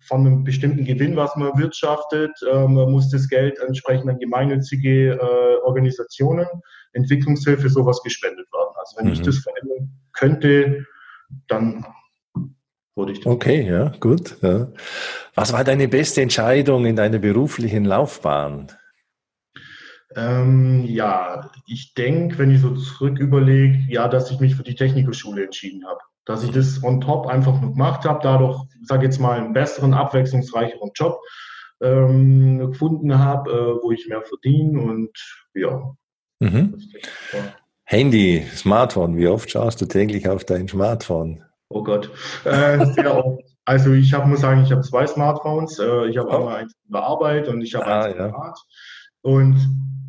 von 0.00 0.26
einem 0.26 0.42
bestimmten 0.42 0.84
Gewinn, 0.84 1.14
was 1.14 1.36
man 1.36 1.56
wirtschaftet, 1.56 2.32
äh, 2.50 2.66
muss 2.66 3.10
das 3.10 3.28
Geld 3.28 3.60
entsprechend 3.60 4.10
an 4.10 4.18
gemeinnützige 4.18 5.12
äh, 5.12 5.64
Organisationen 5.64 6.48
Entwicklungshilfe 6.92 7.68
sowas 7.68 8.00
gespendet 8.02 8.46
werden. 8.52 8.74
Also 8.78 8.96
wenn 8.98 9.06
mhm. 9.06 9.12
ich 9.12 9.22
das 9.22 9.38
verändern 9.38 9.90
könnte, 10.12 10.86
dann 11.48 11.86
würde 12.96 13.12
ich 13.12 13.20
das. 13.20 13.32
Okay, 13.32 13.66
ja, 13.66 13.92
gut. 14.00 14.36
Ja. 14.42 14.68
Was 15.34 15.52
war 15.52 15.64
deine 15.64 15.88
beste 15.88 16.22
Entscheidung 16.22 16.86
in 16.86 16.96
deiner 16.96 17.18
beruflichen 17.18 17.84
Laufbahn? 17.84 18.72
Ähm, 20.16 20.84
ja, 20.86 21.50
ich 21.66 21.94
denke, 21.94 22.38
wenn 22.38 22.50
ich 22.50 22.60
so 22.60 22.74
zurück 22.74 23.18
überlege, 23.18 23.78
ja, 23.88 24.08
dass 24.08 24.30
ich 24.30 24.40
mich 24.40 24.56
für 24.56 24.64
die 24.64 24.74
Technikerschule 24.74 25.44
entschieden 25.44 25.86
habe. 25.86 26.00
Dass 26.24 26.42
ich 26.42 26.50
das 26.50 26.82
on 26.82 27.00
top 27.00 27.26
einfach 27.26 27.60
nur 27.60 27.72
gemacht 27.72 28.04
habe, 28.04 28.20
dadurch, 28.22 28.60
sage 28.82 29.04
jetzt 29.04 29.20
mal, 29.20 29.38
einen 29.38 29.52
besseren, 29.52 29.94
abwechslungsreicheren 29.94 30.90
Job 30.94 31.20
ähm, 31.80 32.58
gefunden 32.58 33.18
habe, 33.18 33.50
äh, 33.50 33.82
wo 33.82 33.92
ich 33.92 34.06
mehr 34.08 34.22
verdiene 34.22 34.80
und 34.80 35.10
ja, 35.54 35.94
Mhm. 36.40 36.74
Handy, 37.84 38.44
Smartphone, 38.54 39.16
wie 39.16 39.28
oft 39.28 39.50
schaust 39.50 39.80
du 39.80 39.86
täglich 39.86 40.28
auf 40.28 40.44
dein 40.44 40.68
Smartphone? 40.68 41.42
Oh 41.68 41.82
Gott, 41.82 42.10
äh, 42.44 42.84
sehr 42.86 43.24
oft. 43.24 43.44
Also 43.64 43.92
ich 43.92 44.12
hab, 44.12 44.26
muss 44.26 44.40
sagen, 44.40 44.62
ich 44.64 44.72
habe 44.72 44.82
zwei 44.82 45.06
Smartphones. 45.06 45.78
Äh, 45.78 46.06
ich 46.06 46.18
habe 46.18 46.28
oh. 46.30 46.36
einmal 46.36 46.56
eins 46.56 46.74
für 46.90 47.02
Arbeit 47.02 47.46
und 47.48 47.60
ich 47.60 47.74
habe 47.74 47.86
ah, 47.86 48.02
eins 48.02 48.16
privat. 48.16 48.32
Ja. 48.34 48.52
Und 49.22 49.56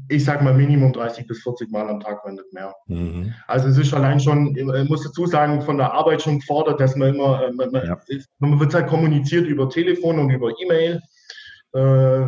ich 0.10 0.26
sage 0.26 0.44
mal 0.44 0.54
Minimum 0.54 0.94
30 0.94 1.28
bis 1.28 1.41
40 1.44 1.72
Mal 1.72 1.88
am 1.89 2.00
Tag, 2.00 2.22
wenn 2.26 2.36
nicht 2.36 2.54
mehr. 2.54 2.74
Mhm. 2.88 3.34
Also 3.48 3.70
es 3.70 3.78
ist 3.78 3.94
allein 3.94 4.20
schon, 4.20 4.56
ich 4.56 4.89
muss 4.89 5.04
dazu 5.04 5.26
sagen, 5.26 5.62
von 5.62 5.78
der 5.78 5.94
Arbeit 5.94 6.22
schon 6.22 6.39
gefordert, 6.39 6.80
dass 6.80 6.96
man 6.96 7.15
immer, 7.15 7.44
äh, 7.44 7.52
man, 7.52 7.74
ja. 7.74 7.98
man 8.39 8.60
wird 8.60 8.74
halt 8.74 8.88
kommuniziert 8.88 9.46
über 9.48 9.70
Telefon 9.70 10.20
und 10.20 10.30
über 10.30 10.52
E-Mail. 10.62 11.02
Äh, 11.74 12.28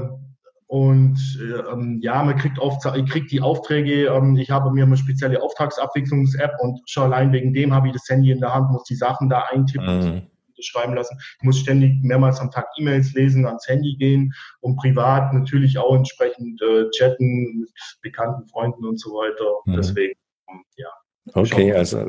und 0.73 1.19
ähm, 1.71 1.99
ja, 2.01 2.23
man 2.23 2.36
kriegt 2.36 2.57
oft, 2.57 2.83
ich 2.95 3.05
kriege 3.07 3.27
die 3.27 3.41
Aufträge, 3.41 4.07
ähm, 4.07 4.36
ich 4.38 4.49
habe 4.49 4.71
mir 4.71 4.86
eine 4.86 4.97
spezielle 4.97 5.39
Auftragsabwicklungs-App 5.39 6.55
und 6.62 6.81
schon 6.89 7.03
allein 7.03 7.31
wegen 7.31 7.53
dem 7.53 7.71
habe 7.75 7.89
ich 7.89 7.93
das 7.93 8.09
Handy 8.09 8.31
in 8.31 8.39
der 8.39 8.55
Hand, 8.55 8.71
muss 8.71 8.83
die 8.86 8.95
Sachen 8.95 9.29
da 9.29 9.43
eintippen, 9.51 10.15
mhm. 10.15 10.27
schreiben 10.63 10.95
lassen. 10.95 11.15
Ich 11.38 11.43
muss 11.43 11.59
ständig 11.59 12.01
mehrmals 12.01 12.39
am 12.39 12.49
Tag 12.49 12.65
E-Mails 12.79 13.13
lesen, 13.13 13.45
ans 13.45 13.67
Handy 13.67 13.95
gehen 13.97 14.33
und 14.62 14.75
privat 14.77 15.31
natürlich 15.31 15.77
auch 15.77 15.95
entsprechend 15.95 16.59
äh, 16.63 16.89
chatten 16.89 17.59
mit 17.59 17.71
bekannten 18.01 18.47
Freunden 18.47 18.83
und 18.83 18.99
so 18.99 19.12
weiter. 19.12 19.59
Mhm. 19.65 19.75
Deswegen, 19.75 20.15
ja. 20.75 20.89
Okay, 21.31 21.71
also 21.71 21.99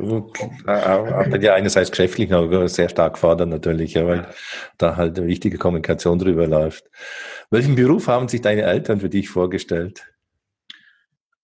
aber 0.66 1.40
ja 1.40 1.55
einerseits 1.55 1.90
geschäftlich 1.90 2.33
aber 2.33 2.68
sehr 2.68 2.88
stark 2.88 3.16
fordern 3.16 3.48
natürlich, 3.48 3.94
ja, 3.94 4.07
weil 4.07 4.27
da 4.77 4.96
halt 4.96 5.16
eine 5.16 5.29
wichtige 5.29 5.57
Kommunikation 5.57 6.18
drüber 6.18 6.48
läuft. 6.48 6.90
Welchen 7.50 7.77
Beruf 7.77 8.09
haben 8.09 8.27
sich 8.29 8.40
deine 8.40 8.62
Eltern 8.62 8.98
für 8.98 9.09
dich 9.09 9.29
vorgestellt? 9.29 10.05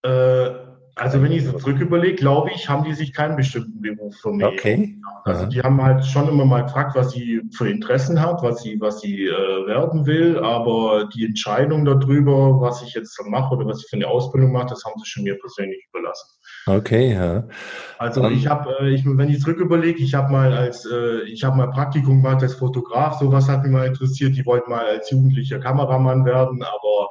Äh, 0.02 0.69
Also 1.00 1.22
wenn 1.22 1.32
ich 1.32 1.46
so 1.46 1.52
zurück 1.52 1.80
überlege, 1.80 2.16
glaube 2.16 2.50
ich, 2.54 2.68
haben 2.68 2.84
die 2.84 2.92
sich 2.92 3.14
keinen 3.14 3.34
bestimmten 3.34 3.80
Beruf 3.80 4.16
für 4.16 4.32
mich. 4.32 4.46
Okay. 4.46 4.98
Also 5.24 5.46
die 5.46 5.60
haben 5.62 5.82
halt 5.82 6.04
schon 6.04 6.28
immer 6.28 6.44
mal 6.44 6.64
gefragt, 6.64 6.94
was 6.94 7.12
sie 7.12 7.40
für 7.56 7.70
Interessen 7.70 8.20
hat, 8.20 8.42
was 8.42 8.60
sie, 8.60 8.78
was 8.82 9.00
sie 9.00 9.24
äh, 9.24 9.66
werden 9.66 10.04
will, 10.04 10.38
aber 10.38 11.08
die 11.14 11.24
Entscheidung 11.24 11.86
darüber, 11.86 12.60
was 12.60 12.82
ich 12.82 12.92
jetzt 12.92 13.18
mache 13.26 13.54
oder 13.54 13.66
was 13.66 13.80
ich 13.82 13.88
für 13.88 13.96
eine 13.96 14.08
Ausbildung 14.08 14.52
mache, 14.52 14.66
das 14.66 14.84
haben 14.84 15.00
sie 15.02 15.08
schon 15.08 15.24
mir 15.24 15.38
persönlich 15.38 15.82
überlassen. 15.88 16.28
Okay, 16.66 17.14
ja. 17.14 17.48
Also 17.96 18.28
ich 18.28 18.46
habe, 18.46 18.76
äh, 18.80 18.90
ich, 18.90 19.06
wenn 19.06 19.30
ich 19.30 19.40
zurück 19.40 19.58
überlege, 19.58 20.02
ich 20.02 20.12
habe 20.12 20.30
mal 20.30 20.52
als, 20.52 20.84
äh, 20.84 21.22
ich 21.22 21.44
habe 21.44 21.56
mal 21.56 21.70
Praktikum 21.70 22.22
gemacht 22.22 22.42
als 22.42 22.56
Fotograf, 22.56 23.18
sowas 23.18 23.48
hat 23.48 23.62
mich 23.62 23.72
mal 23.72 23.86
interessiert. 23.86 24.36
Die 24.36 24.44
wollten 24.44 24.70
mal 24.70 24.84
als 24.84 25.10
jugendlicher 25.10 25.60
Kameramann 25.60 26.26
werden, 26.26 26.62
aber 26.62 27.08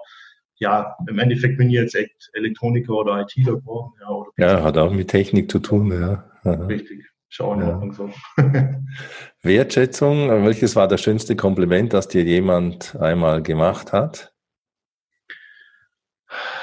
ja, 0.59 0.95
im 1.07 1.19
Endeffekt 1.19 1.57
bin 1.57 1.69
ich 1.69 1.75
jetzt 1.75 1.97
Elektroniker 2.33 2.93
oder 2.93 3.21
ITler 3.21 3.55
geworden. 3.55 3.93
Ja, 4.01 4.09
oder 4.09 4.29
ja, 4.37 4.63
hat 4.63 4.77
auch 4.77 4.91
mit 4.91 5.09
Technik 5.09 5.49
zu 5.49 5.59
tun, 5.59 5.91
ja. 5.91 6.25
Richtig. 6.67 7.05
Schauen 7.29 7.61
ja. 7.61 7.75
und 7.75 7.93
so. 7.95 8.09
Wertschätzung, 9.41 10.29
welches 10.45 10.75
war 10.75 10.87
das 10.87 11.01
schönste 11.01 11.35
Kompliment, 11.35 11.93
das 11.93 12.07
dir 12.07 12.23
jemand 12.23 12.95
einmal 12.99 13.41
gemacht 13.41 13.93
hat? 13.93 14.33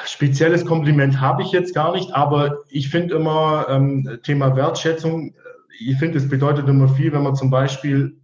Spezielles 0.05 0.65
Kompliment 0.65 1.21
habe 1.21 1.43
ich 1.43 1.53
jetzt 1.53 1.75
gar 1.75 1.95
nicht, 1.95 2.15
aber 2.15 2.65
ich 2.69 2.89
finde 2.89 3.17
immer 3.17 3.67
ähm, 3.69 4.19
Thema 4.23 4.55
Wertschätzung, 4.55 5.35
ich 5.79 5.97
finde, 5.99 6.19
es 6.19 6.29
bedeutet 6.29 6.69
immer 6.69 6.89
viel, 6.89 7.13
wenn 7.13 7.23
man 7.23 7.35
zum 7.35 7.51
Beispiel 7.51 8.21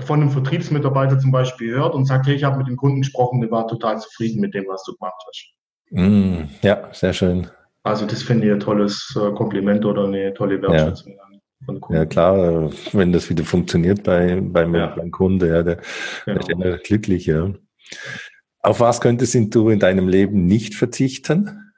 von 0.00 0.20
einem 0.20 0.30
Vertriebsmitarbeiter 0.30 1.18
zum 1.18 1.30
Beispiel 1.30 1.74
hört 1.74 1.94
und 1.94 2.06
sagt, 2.06 2.26
hey, 2.26 2.34
ich 2.34 2.44
habe 2.44 2.58
mit 2.58 2.68
dem 2.68 2.76
Kunden 2.76 3.02
gesprochen, 3.02 3.40
der 3.40 3.50
war 3.50 3.66
total 3.68 4.00
zufrieden 4.00 4.40
mit 4.40 4.54
dem, 4.54 4.64
was 4.66 4.82
du 4.84 4.94
gemacht 4.94 5.22
hast. 5.26 5.52
Mm, 5.90 6.44
ja, 6.62 6.88
sehr 6.92 7.12
schön. 7.12 7.48
Also 7.82 8.06
das 8.06 8.22
finde 8.22 8.46
ich 8.46 8.52
ein 8.52 8.60
tolles 8.60 9.14
äh, 9.16 9.32
Kompliment 9.32 9.84
oder 9.84 10.04
eine 10.04 10.32
tolle 10.34 10.62
Wertschätzung. 10.62 11.12
Ja. 11.12 11.22
Ja 11.90 12.06
klar, 12.06 12.72
wenn 12.92 13.12
das 13.12 13.30
wieder 13.30 13.44
funktioniert 13.44 14.02
bei, 14.02 14.40
beim, 14.40 14.74
ja. 14.74 14.88
beim 14.88 15.12
Kunde, 15.12 15.46
ja, 15.48 15.62
der, 15.62 15.76
genau. 15.76 15.84
der 16.26 16.36
ist 16.40 16.50
immer 16.50 16.78
glücklich. 16.78 17.26
Ja. 17.26 17.52
Auf 18.62 18.80
was 18.80 19.00
könntest 19.00 19.36
du 19.54 19.68
in 19.68 19.78
deinem 19.78 20.08
Leben 20.08 20.46
nicht 20.46 20.74
verzichten? 20.74 21.72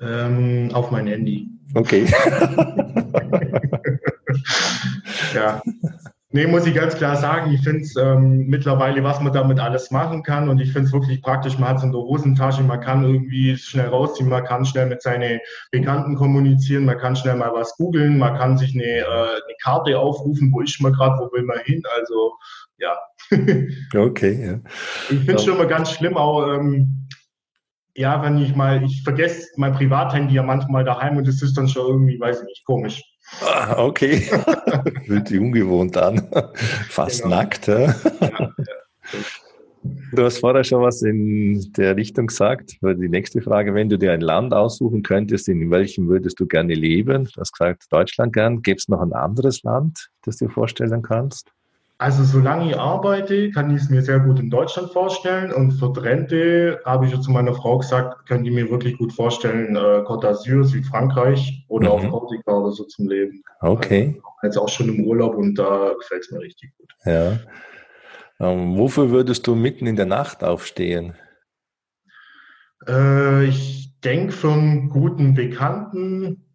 Ähm, 0.00 0.70
auf 0.72 0.90
mein 0.90 1.06
Handy. 1.06 1.48
Okay. 1.74 2.06
ja, 5.34 5.62
Nee, 6.36 6.46
muss 6.46 6.66
ich 6.66 6.74
ganz 6.74 6.94
klar 6.94 7.16
sagen, 7.16 7.50
ich 7.50 7.62
finde 7.62 7.80
es 7.80 7.96
ähm, 7.96 8.44
mittlerweile, 8.48 9.02
was 9.02 9.22
man 9.22 9.32
damit 9.32 9.58
alles 9.58 9.90
machen 9.90 10.22
kann 10.22 10.50
und 10.50 10.60
ich 10.60 10.70
finde 10.70 10.88
es 10.88 10.92
wirklich 10.92 11.22
praktisch, 11.22 11.58
man 11.58 11.70
hat 11.70 11.78
es 11.78 11.84
in 11.84 11.92
der 11.92 12.00
Hosentasche, 12.02 12.62
man 12.62 12.80
kann 12.80 13.04
irgendwie 13.04 13.56
schnell 13.56 13.86
rausziehen, 13.86 14.28
man 14.28 14.44
kann 14.44 14.66
schnell 14.66 14.84
mit 14.84 15.00
seinen 15.00 15.40
Bekannten 15.70 16.14
kommunizieren, 16.14 16.84
man 16.84 16.98
kann 16.98 17.16
schnell 17.16 17.36
mal 17.36 17.54
was 17.54 17.74
googeln, 17.78 18.18
man 18.18 18.36
kann 18.36 18.58
sich 18.58 18.74
eine, 18.74 18.84
äh, 18.84 19.06
eine 19.06 19.56
Karte 19.62 19.98
aufrufen, 19.98 20.52
wo 20.52 20.60
ist 20.60 20.78
man 20.82 20.92
gerade, 20.92 21.18
wo 21.18 21.32
will 21.32 21.44
man 21.44 21.60
hin, 21.64 21.82
also 21.96 22.34
ja. 22.76 22.98
okay, 23.98 24.46
ja. 24.46 24.70
Ich 25.08 25.20
finde 25.20 25.36
es 25.36 25.44
schon 25.46 25.56
mal 25.56 25.66
ganz 25.66 25.90
schlimm, 25.90 26.18
auch 26.18 26.46
ähm, 26.52 27.08
ja, 27.94 28.22
wenn 28.22 28.36
ich 28.36 28.54
mal, 28.54 28.84
ich 28.84 29.02
vergesse 29.04 29.48
mein 29.56 29.72
Privathandy 29.72 30.34
ja 30.34 30.42
manchmal 30.42 30.84
daheim 30.84 31.16
und 31.16 31.26
es 31.26 31.40
ist 31.40 31.56
dann 31.56 31.66
schon 31.66 31.86
irgendwie, 31.86 32.20
weiß 32.20 32.40
ich 32.40 32.46
nicht, 32.46 32.66
komisch. 32.66 33.02
Ah, 33.40 33.82
okay. 33.82 34.20
Fühlt 35.06 35.28
sich 35.28 35.40
ungewohnt 35.40 35.96
an. 35.96 36.28
Fast 36.88 37.22
genau. 37.22 37.36
nackt. 37.36 37.66
Ja? 37.66 37.94
Ja, 38.20 38.52
Du 40.12 40.24
hast 40.24 40.38
vorher 40.38 40.64
schon 40.64 40.82
was 40.82 41.02
in 41.02 41.72
der 41.76 41.96
Richtung 41.96 42.28
gesagt. 42.28 42.78
Die 42.82 43.08
nächste 43.08 43.42
Frage, 43.42 43.74
wenn 43.74 43.88
du 43.88 43.98
dir 43.98 44.12
ein 44.12 44.20
Land 44.20 44.52
aussuchen 44.52 45.02
könntest, 45.02 45.48
in 45.48 45.70
welchem 45.70 46.08
würdest 46.08 46.40
du 46.40 46.46
gerne 46.46 46.74
leben? 46.74 47.24
Du 47.24 47.40
hast 47.40 47.52
gesagt, 47.52 47.84
Deutschland 47.90 48.32
gern. 48.32 48.62
Gäbe 48.62 48.78
es 48.78 48.88
noch 48.88 49.00
ein 49.00 49.12
anderes 49.12 49.62
Land, 49.62 50.08
das 50.22 50.38
du 50.38 50.46
dir 50.46 50.52
vorstellen 50.52 51.02
kannst? 51.02 51.52
Also 51.98 52.24
solange 52.24 52.70
ich 52.70 52.78
arbeite, 52.78 53.50
kann 53.52 53.74
ich 53.74 53.82
es 53.82 53.88
mir 53.88 54.02
sehr 54.02 54.20
gut 54.20 54.38
in 54.38 54.50
Deutschland 54.50 54.92
vorstellen. 54.92 55.50
Und 55.50 55.72
für 55.72 55.92
die 55.94 56.00
Rente 56.00 56.80
habe 56.84 57.06
ich 57.06 57.12
ja 57.12 57.20
zu 57.20 57.30
meiner 57.30 57.54
Frau 57.54 57.78
gesagt, 57.78 58.26
könnte 58.28 58.50
ich 58.50 58.54
mir 58.54 58.70
wirklich 58.70 58.98
gut 58.98 59.14
vorstellen, 59.14 59.76
äh, 59.76 60.04
Côte 60.04 60.26
d'Azur, 60.26 60.64
Südfrankreich 60.64 61.64
oder 61.68 61.88
mhm. 61.88 61.94
auf 61.94 62.10
Korsika 62.10 62.52
oder 62.52 62.70
so 62.72 62.84
zum 62.84 63.08
Leben. 63.08 63.42
Okay. 63.60 64.20
Also 64.42 64.46
jetzt 64.46 64.58
auch 64.58 64.68
schon 64.68 64.94
im 64.94 65.04
Urlaub 65.04 65.36
und 65.36 65.54
da 65.54 65.94
gefällt 65.98 66.24
es 66.24 66.30
mir 66.30 66.40
richtig 66.40 66.70
gut. 66.76 66.88
Ja. 67.06 67.38
Ähm, 68.40 68.76
wofür 68.76 69.10
würdest 69.10 69.46
du 69.46 69.54
mitten 69.54 69.86
in 69.86 69.96
der 69.96 70.04
Nacht 70.04 70.44
aufstehen? 70.44 71.14
Äh, 72.86 73.46
ich 73.46 73.98
denke 74.00 74.32
für 74.32 74.52
einen 74.52 74.90
guten 74.90 75.34
Bekannten, 75.34 76.45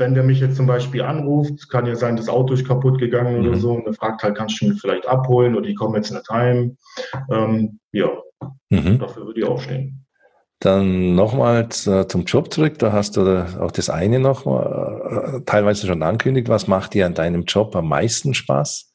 wenn 0.00 0.14
der 0.14 0.24
mich 0.24 0.40
jetzt 0.40 0.56
zum 0.56 0.66
Beispiel 0.66 1.02
anruft, 1.02 1.68
kann 1.70 1.86
ja 1.86 1.94
sein, 1.94 2.16
das 2.16 2.28
Auto 2.28 2.54
ist 2.54 2.66
kaputt 2.66 2.98
gegangen 2.98 3.40
mhm. 3.42 3.48
oder 3.48 3.56
so, 3.58 3.72
und 3.72 3.86
er 3.86 3.92
fragt 3.92 4.22
halt, 4.22 4.36
kannst 4.36 4.60
du 4.60 4.68
mich 4.68 4.80
vielleicht 4.80 5.06
abholen 5.06 5.54
oder 5.54 5.68
ich 5.68 5.76
komme 5.76 5.98
jetzt 5.98 6.10
nicht 6.10 6.28
heim. 6.28 6.76
Ähm, 7.30 7.78
ja, 7.92 8.08
mhm. 8.70 8.98
dafür 8.98 9.26
würde 9.26 9.40
ich 9.40 9.46
aufstehen. 9.46 10.04
Dann 10.58 11.14
nochmals 11.14 11.86
äh, 11.86 12.06
zum 12.06 12.24
Job 12.24 12.52
zurück. 12.52 12.78
Da 12.78 12.92
hast 12.92 13.16
du 13.16 13.46
auch 13.60 13.70
das 13.70 13.88
eine 13.88 14.20
noch 14.20 14.44
äh, 14.46 15.40
teilweise 15.46 15.86
schon 15.86 16.02
angekündigt. 16.02 16.50
Was 16.50 16.66
macht 16.66 16.92
dir 16.92 17.06
an 17.06 17.14
deinem 17.14 17.44
Job 17.44 17.74
am 17.76 17.88
meisten 17.88 18.34
Spaß? 18.34 18.92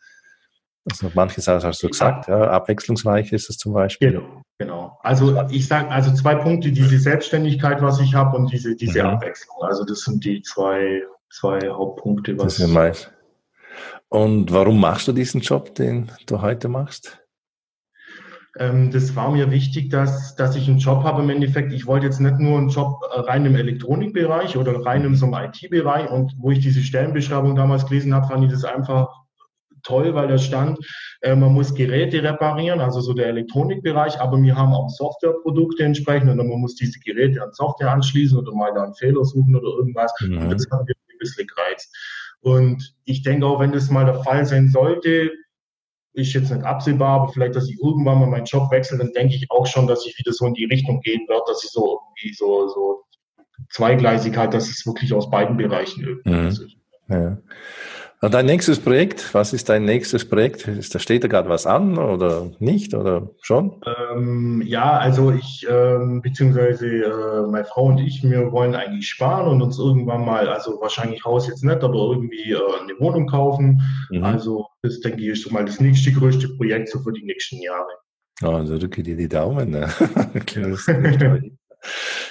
Also 0.92 1.12
manches 1.16 1.48
hast 1.48 1.82
du 1.82 1.88
gesagt, 1.88 2.28
ja, 2.28 2.52
abwechslungsreich 2.52 3.32
ist 3.32 3.50
es 3.50 3.58
zum 3.58 3.74
Beispiel. 3.74 4.12
Genau, 4.12 4.44
genau. 4.58 4.98
Also 5.02 5.42
ich 5.50 5.68
sage, 5.68 5.90
also 5.90 6.14
zwei 6.14 6.36
Punkte, 6.36 6.72
diese 6.72 7.00
Selbstständigkeit, 7.00 7.82
was 7.82 8.00
ich 8.00 8.14
habe 8.14 8.38
und 8.38 8.52
diese, 8.52 8.76
diese 8.76 9.04
mhm. 9.04 9.10
Abwechslung. 9.10 9.58
Also 9.62 9.86
das 9.86 10.02
sind 10.02 10.24
die 10.24 10.42
zwei, 10.42 11.04
zwei 11.30 11.60
Hauptpunkte. 11.70 12.38
Was 12.38 12.58
das 12.58 12.68
ist 12.68 12.74
meist. 12.74 13.12
Und 14.10 14.52
warum 14.52 14.80
machst 14.80 15.08
du 15.08 15.12
diesen 15.12 15.42
Job, 15.42 15.76
den 15.76 16.12
du 16.28 16.42
heute 16.42 16.70
machst? 16.70 17.20
Ähm, 18.58 18.92
das 18.92 19.16
war 19.16 19.32
mir 19.32 19.52
wichtig, 19.52 19.90
dass, 19.90 20.36
dass 20.36 20.56
ich 20.56 20.70
einen 20.70 20.78
Job 20.78 21.04
habe 21.04 21.22
im 21.24 21.30
Endeffekt. 21.30 21.74
Ich 21.74 21.88
wollte 21.88 22.06
jetzt 22.06 22.22
nicht 22.22 22.40
nur 22.40 22.58
einen 22.58 22.70
Job 22.70 23.02
äh, 23.14 23.20
rein 23.20 23.46
im 23.46 23.56
Elektronikbereich 23.56 24.56
oder 24.58 24.86
rein 24.86 25.04
im 25.04 25.16
so 25.16 25.28
IT-Bereich. 25.28 26.10
Und 26.10 26.36
wo 26.38 26.52
ich 26.52 26.60
diese 26.60 26.82
Stellenbeschreibung 26.82 27.56
damals 27.56 27.86
gelesen 27.86 28.14
habe, 28.14 28.28
fand 28.28 28.46
ich 28.46 28.52
das 28.52 28.64
einfach 28.64 29.25
toll, 29.86 30.14
weil 30.14 30.28
da 30.28 30.38
stand, 30.38 30.80
äh, 31.22 31.36
man 31.36 31.54
muss 31.54 31.74
Geräte 31.74 32.22
reparieren, 32.22 32.82
also 32.82 33.02
so 33.02 33.14
der 33.14 33.28
Elektronikbereich, 33.28 34.20
aber 34.20 34.42
wir 34.42 34.56
haben 34.56 34.74
auch 34.74 34.90
Softwareprodukte 34.90 35.84
entsprechend 35.84 36.30
und 36.30 36.38
man 36.38 36.48
muss 36.48 36.76
diese 36.76 37.00
Geräte 37.00 37.42
an 37.42 37.52
Software 37.54 37.92
anschließen 37.92 38.38
oder 38.38 38.54
mal 38.54 38.74
da 38.74 38.84
einen 38.84 38.96
Fehler 38.96 39.24
suchen 39.24 39.56
oder 39.56 39.70
irgendwas. 39.78 40.14
Mhm. 40.22 40.38
Und 40.38 40.50
das 40.52 40.68
hat 40.72 40.86
mir 40.86 40.94
ein 40.94 41.18
bisschen 41.20 41.48
gereizt. 41.48 41.96
Und 42.42 42.96
ich 43.06 43.24
denke 43.24 43.46
auch, 43.46 43.60
wenn 43.60 43.72
das 43.72 43.90
mal 43.90 44.06
der 44.06 44.22
Fall 44.24 44.46
sein 44.46 44.70
sollte, 44.70 45.32
ist 46.14 46.34
jetzt 46.34 46.52
nicht 46.52 46.64
absehbar, 46.64 47.22
aber 47.22 47.32
vielleicht, 47.32 47.56
dass 47.56 47.70
ich 47.70 47.78
irgendwann 47.82 48.20
mal 48.20 48.28
meinen 48.28 48.46
Job 48.46 48.72
wechsle, 48.72 48.98
dann 48.98 49.12
denke 49.14 49.36
ich 49.36 49.48
auch 49.50 49.66
schon, 49.66 49.88
dass 49.88 50.06
ich 50.06 50.18
wieder 50.18 50.32
so 50.32 50.46
in 50.46 50.54
die 50.54 50.66
Richtung 50.66 51.02
gehen 51.02 51.28
werde, 51.28 51.44
dass 51.48 51.64
ich 51.64 51.72
so 51.72 52.00
irgendwie 52.00 52.34
so, 52.34 52.68
so 52.70 53.04
zweigleisig 53.70 54.38
halt, 54.38 54.54
dass 54.54 54.70
es 54.70 54.86
wirklich 54.86 55.14
aus 55.14 55.30
beiden 55.30 55.58
Bereichen 55.58 56.04
irgendwie 56.04 56.30
mhm. 56.30 56.48
ist. 56.48 56.66
Ja. 57.10 57.38
Und 58.26 58.34
dein 58.34 58.48
nächstes 58.48 58.80
Projekt, 58.80 59.36
was 59.36 59.54
ist 59.54 59.70
dein 59.70 59.86
nächstes 59.86 60.28
Projekt? 60.28 60.68
Ist, 60.68 60.96
da 60.96 60.98
steht 60.98 61.24
da 61.24 61.28
gerade 61.28 61.48
was 61.48 61.68
an 61.68 62.00
oder 62.00 62.50
nicht 62.58 62.96
oder 62.96 63.30
schon? 63.40 63.80
Ähm, 63.86 64.64
ja, 64.66 64.98
also 64.98 65.32
ich, 65.32 65.64
ähm, 65.70 66.24
beziehungsweise 66.24 66.88
äh, 66.88 67.48
meine 67.52 67.66
Frau 67.66 67.84
und 67.84 68.00
ich, 68.00 68.24
wir 68.24 68.52
wollen 68.52 68.74
eigentlich 68.74 69.08
sparen 69.08 69.48
und 69.48 69.62
uns 69.62 69.78
irgendwann 69.78 70.26
mal, 70.26 70.50
also 70.50 70.82
wahrscheinlich 70.82 71.24
Haus 71.24 71.48
jetzt 71.48 71.64
nicht, 71.64 71.84
aber 71.84 72.00
irgendwie 72.00 72.54
äh, 72.54 72.56
eine 72.56 73.00
Wohnung 73.00 73.28
kaufen. 73.28 73.80
Mhm. 74.10 74.24
Also 74.24 74.66
das 74.82 75.00
denke 75.02 75.22
ich 75.22 75.28
ist 75.28 75.44
schon 75.44 75.54
mal 75.54 75.66
das 75.66 75.80
nächste 75.80 76.12
größte 76.12 76.50
Projekt 76.58 76.90
so 76.90 77.02
für 77.02 77.14
die 77.14 77.26
nächsten 77.26 77.62
Jahre. 77.62 77.92
Also 78.42 78.80
drücke 78.80 79.04
dir 79.04 79.18
die 79.18 79.30
Daumen. 79.30 79.70
Ne? 79.70 79.88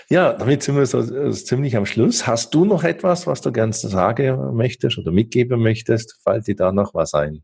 Ja, 0.09 0.33
damit 0.35 0.63
sind 0.63 0.77
wir 0.77 0.87
so 0.87 1.01
äh, 1.01 1.33
ziemlich 1.33 1.77
am 1.77 1.87
Schluss. 1.87 2.27
Hast 2.27 2.55
du 2.55 2.65
noch 2.65 2.85
etwas, 2.85 3.27
was 3.27 3.41
du 3.41 3.53
gerne 3.53 3.73
sagen 3.73 4.55
möchtest 4.55 4.99
oder 4.99 5.13
mitgeben 5.13 5.63
möchtest? 5.63 6.21
Fällt 6.23 6.47
dir 6.47 6.57
da 6.57 6.73
noch 6.73 6.95
was 6.95 7.15
ein? 7.15 7.43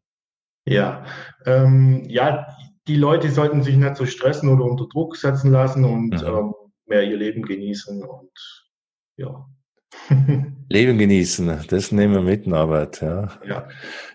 Ja, 0.67 1.05
ähm, 1.47 2.05
ja, 2.07 2.47
die 2.87 2.97
Leute 2.97 3.31
sollten 3.31 3.63
sich 3.63 3.77
nicht 3.77 3.97
so 3.97 4.05
stressen 4.05 4.49
oder 4.49 4.65
unter 4.65 4.87
Druck 4.87 5.17
setzen 5.17 5.53
lassen 5.53 5.85
und 5.85 6.11
mhm. 6.11 6.27
ähm, 6.27 6.55
mehr 6.87 7.03
ihr 7.05 7.17
Leben 7.17 7.43
genießen 7.43 8.03
und 8.03 8.31
ja. 9.17 9.47
Leben 10.69 10.99
genießen, 10.99 11.65
das 11.69 11.91
nehmen 11.91 12.15
wir 12.15 12.21
mit, 12.21 12.47
Norbert. 12.47 13.01
Ja. 13.01 13.29
ja. 13.45 13.69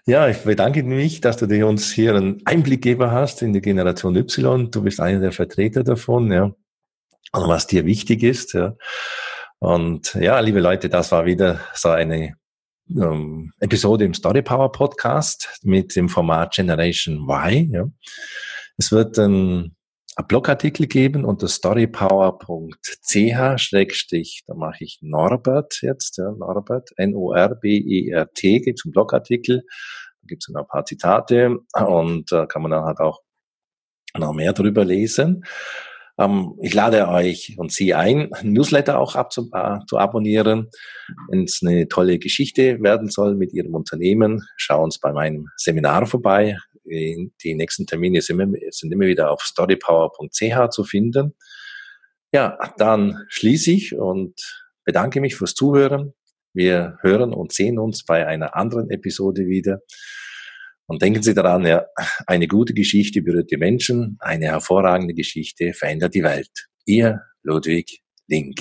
ja, 0.05 0.29
ich 0.29 0.37
bedanke 0.43 0.83
mich, 0.83 1.19
dass 1.19 1.37
du 1.37 1.47
dir 1.47 1.67
uns 1.67 1.91
hier 1.91 2.15
einen 2.15 2.41
Einblick 2.45 2.81
gegeben 2.81 3.11
hast 3.11 3.41
in 3.41 3.51
die 3.51 3.61
Generation 3.61 4.15
Y. 4.15 4.71
Du 4.71 4.83
bist 4.83 5.01
einer 5.01 5.19
der 5.19 5.31
Vertreter 5.33 5.83
davon. 5.83 6.31
Ja 6.31 6.55
und 7.37 7.47
was 7.47 7.67
dir 7.67 7.85
wichtig 7.85 8.23
ist. 8.23 8.53
Ja. 8.53 8.75
Und 9.59 10.13
ja, 10.15 10.39
liebe 10.39 10.59
Leute, 10.59 10.89
das 10.89 11.11
war 11.11 11.25
wieder 11.25 11.59
so 11.73 11.89
eine 11.89 12.35
ähm, 12.89 13.51
Episode 13.59 14.05
im 14.05 14.13
Story 14.13 14.41
Power 14.41 14.71
Podcast 14.71 15.59
mit 15.63 15.95
dem 15.95 16.09
Format 16.09 16.53
Generation 16.53 17.27
Y. 17.27 17.71
Ja. 17.71 17.85
Es 18.77 18.91
wird 18.91 19.17
ein 19.17 19.75
Blogartikel 20.27 20.87
geben 20.87 21.25
unter 21.25 21.47
storypower.ch, 21.47 23.17
da 24.47 24.53
mache 24.55 24.83
ich 24.83 24.99
Norbert 25.01 25.79
jetzt, 25.81 26.17
ja, 26.17 26.31
Norbert, 26.31 26.91
N-O-R-B-E-R-T, 26.95 28.59
gibt 28.61 28.79
es 28.79 28.85
einen 28.85 28.93
Blogartikel, 28.93 29.63
da 30.21 30.27
gibt 30.27 30.43
es 30.47 30.55
ein 30.55 30.67
paar 30.67 30.85
Zitate 30.85 31.57
und 31.73 32.31
da 32.31 32.43
äh, 32.43 32.47
kann 32.47 32.61
man 32.61 32.71
dann 32.71 32.85
halt 32.85 32.99
auch 32.99 33.19
noch 34.17 34.31
mehr 34.31 34.53
drüber 34.53 34.85
lesen. 34.85 35.43
Ähm, 36.17 36.57
ich 36.61 36.73
lade 36.73 37.07
euch 37.07 37.55
und 37.57 37.71
Sie 37.71 37.93
ein, 37.93 38.29
Newsletter 38.43 38.99
auch 38.99 39.15
abzu, 39.15 39.49
äh, 39.53 39.79
zu 39.87 39.97
abonnieren. 39.97 40.69
Wenn 41.29 41.43
es 41.43 41.61
eine 41.61 41.87
tolle 41.87 42.19
Geschichte 42.19 42.81
werden 42.81 43.09
soll 43.09 43.35
mit 43.35 43.53
Ihrem 43.53 43.75
Unternehmen, 43.75 44.43
schauen 44.55 44.91
Sie 44.91 44.99
bei 45.01 45.11
meinem 45.11 45.47
Seminar 45.57 46.05
vorbei. 46.05 46.57
Die 46.87 47.55
nächsten 47.55 47.87
Termine 47.87 48.21
sind 48.21 48.39
immer, 48.39 48.57
sind 48.69 48.91
immer 48.91 49.05
wieder 49.05 49.31
auf 49.31 49.41
storypower.ch 49.41 50.69
zu 50.69 50.83
finden. 50.83 51.33
Ja, 52.31 52.57
dann 52.77 53.25
schließe 53.29 53.71
ich 53.71 53.95
und 53.95 54.35
bedanke 54.83 55.19
mich 55.19 55.35
fürs 55.35 55.55
Zuhören. 55.55 56.13
Wir 56.53 56.97
hören 57.01 57.33
und 57.33 57.53
sehen 57.53 57.79
uns 57.79 58.05
bei 58.05 58.27
einer 58.27 58.55
anderen 58.55 58.89
Episode 58.89 59.47
wieder. 59.47 59.79
Und 60.87 61.01
denken 61.01 61.23
Sie 61.23 61.33
daran, 61.33 61.65
ja, 61.65 61.85
eine 62.27 62.47
gute 62.47 62.73
Geschichte 62.73 63.21
berührt 63.21 63.51
die 63.51 63.57
Menschen, 63.57 64.17
eine 64.19 64.45
hervorragende 64.45 65.13
Geschichte 65.13 65.73
verändert 65.73 66.13
die 66.13 66.23
Welt. 66.23 66.67
Ihr 66.85 67.21
Ludwig 67.41 68.01
Link. 68.27 68.59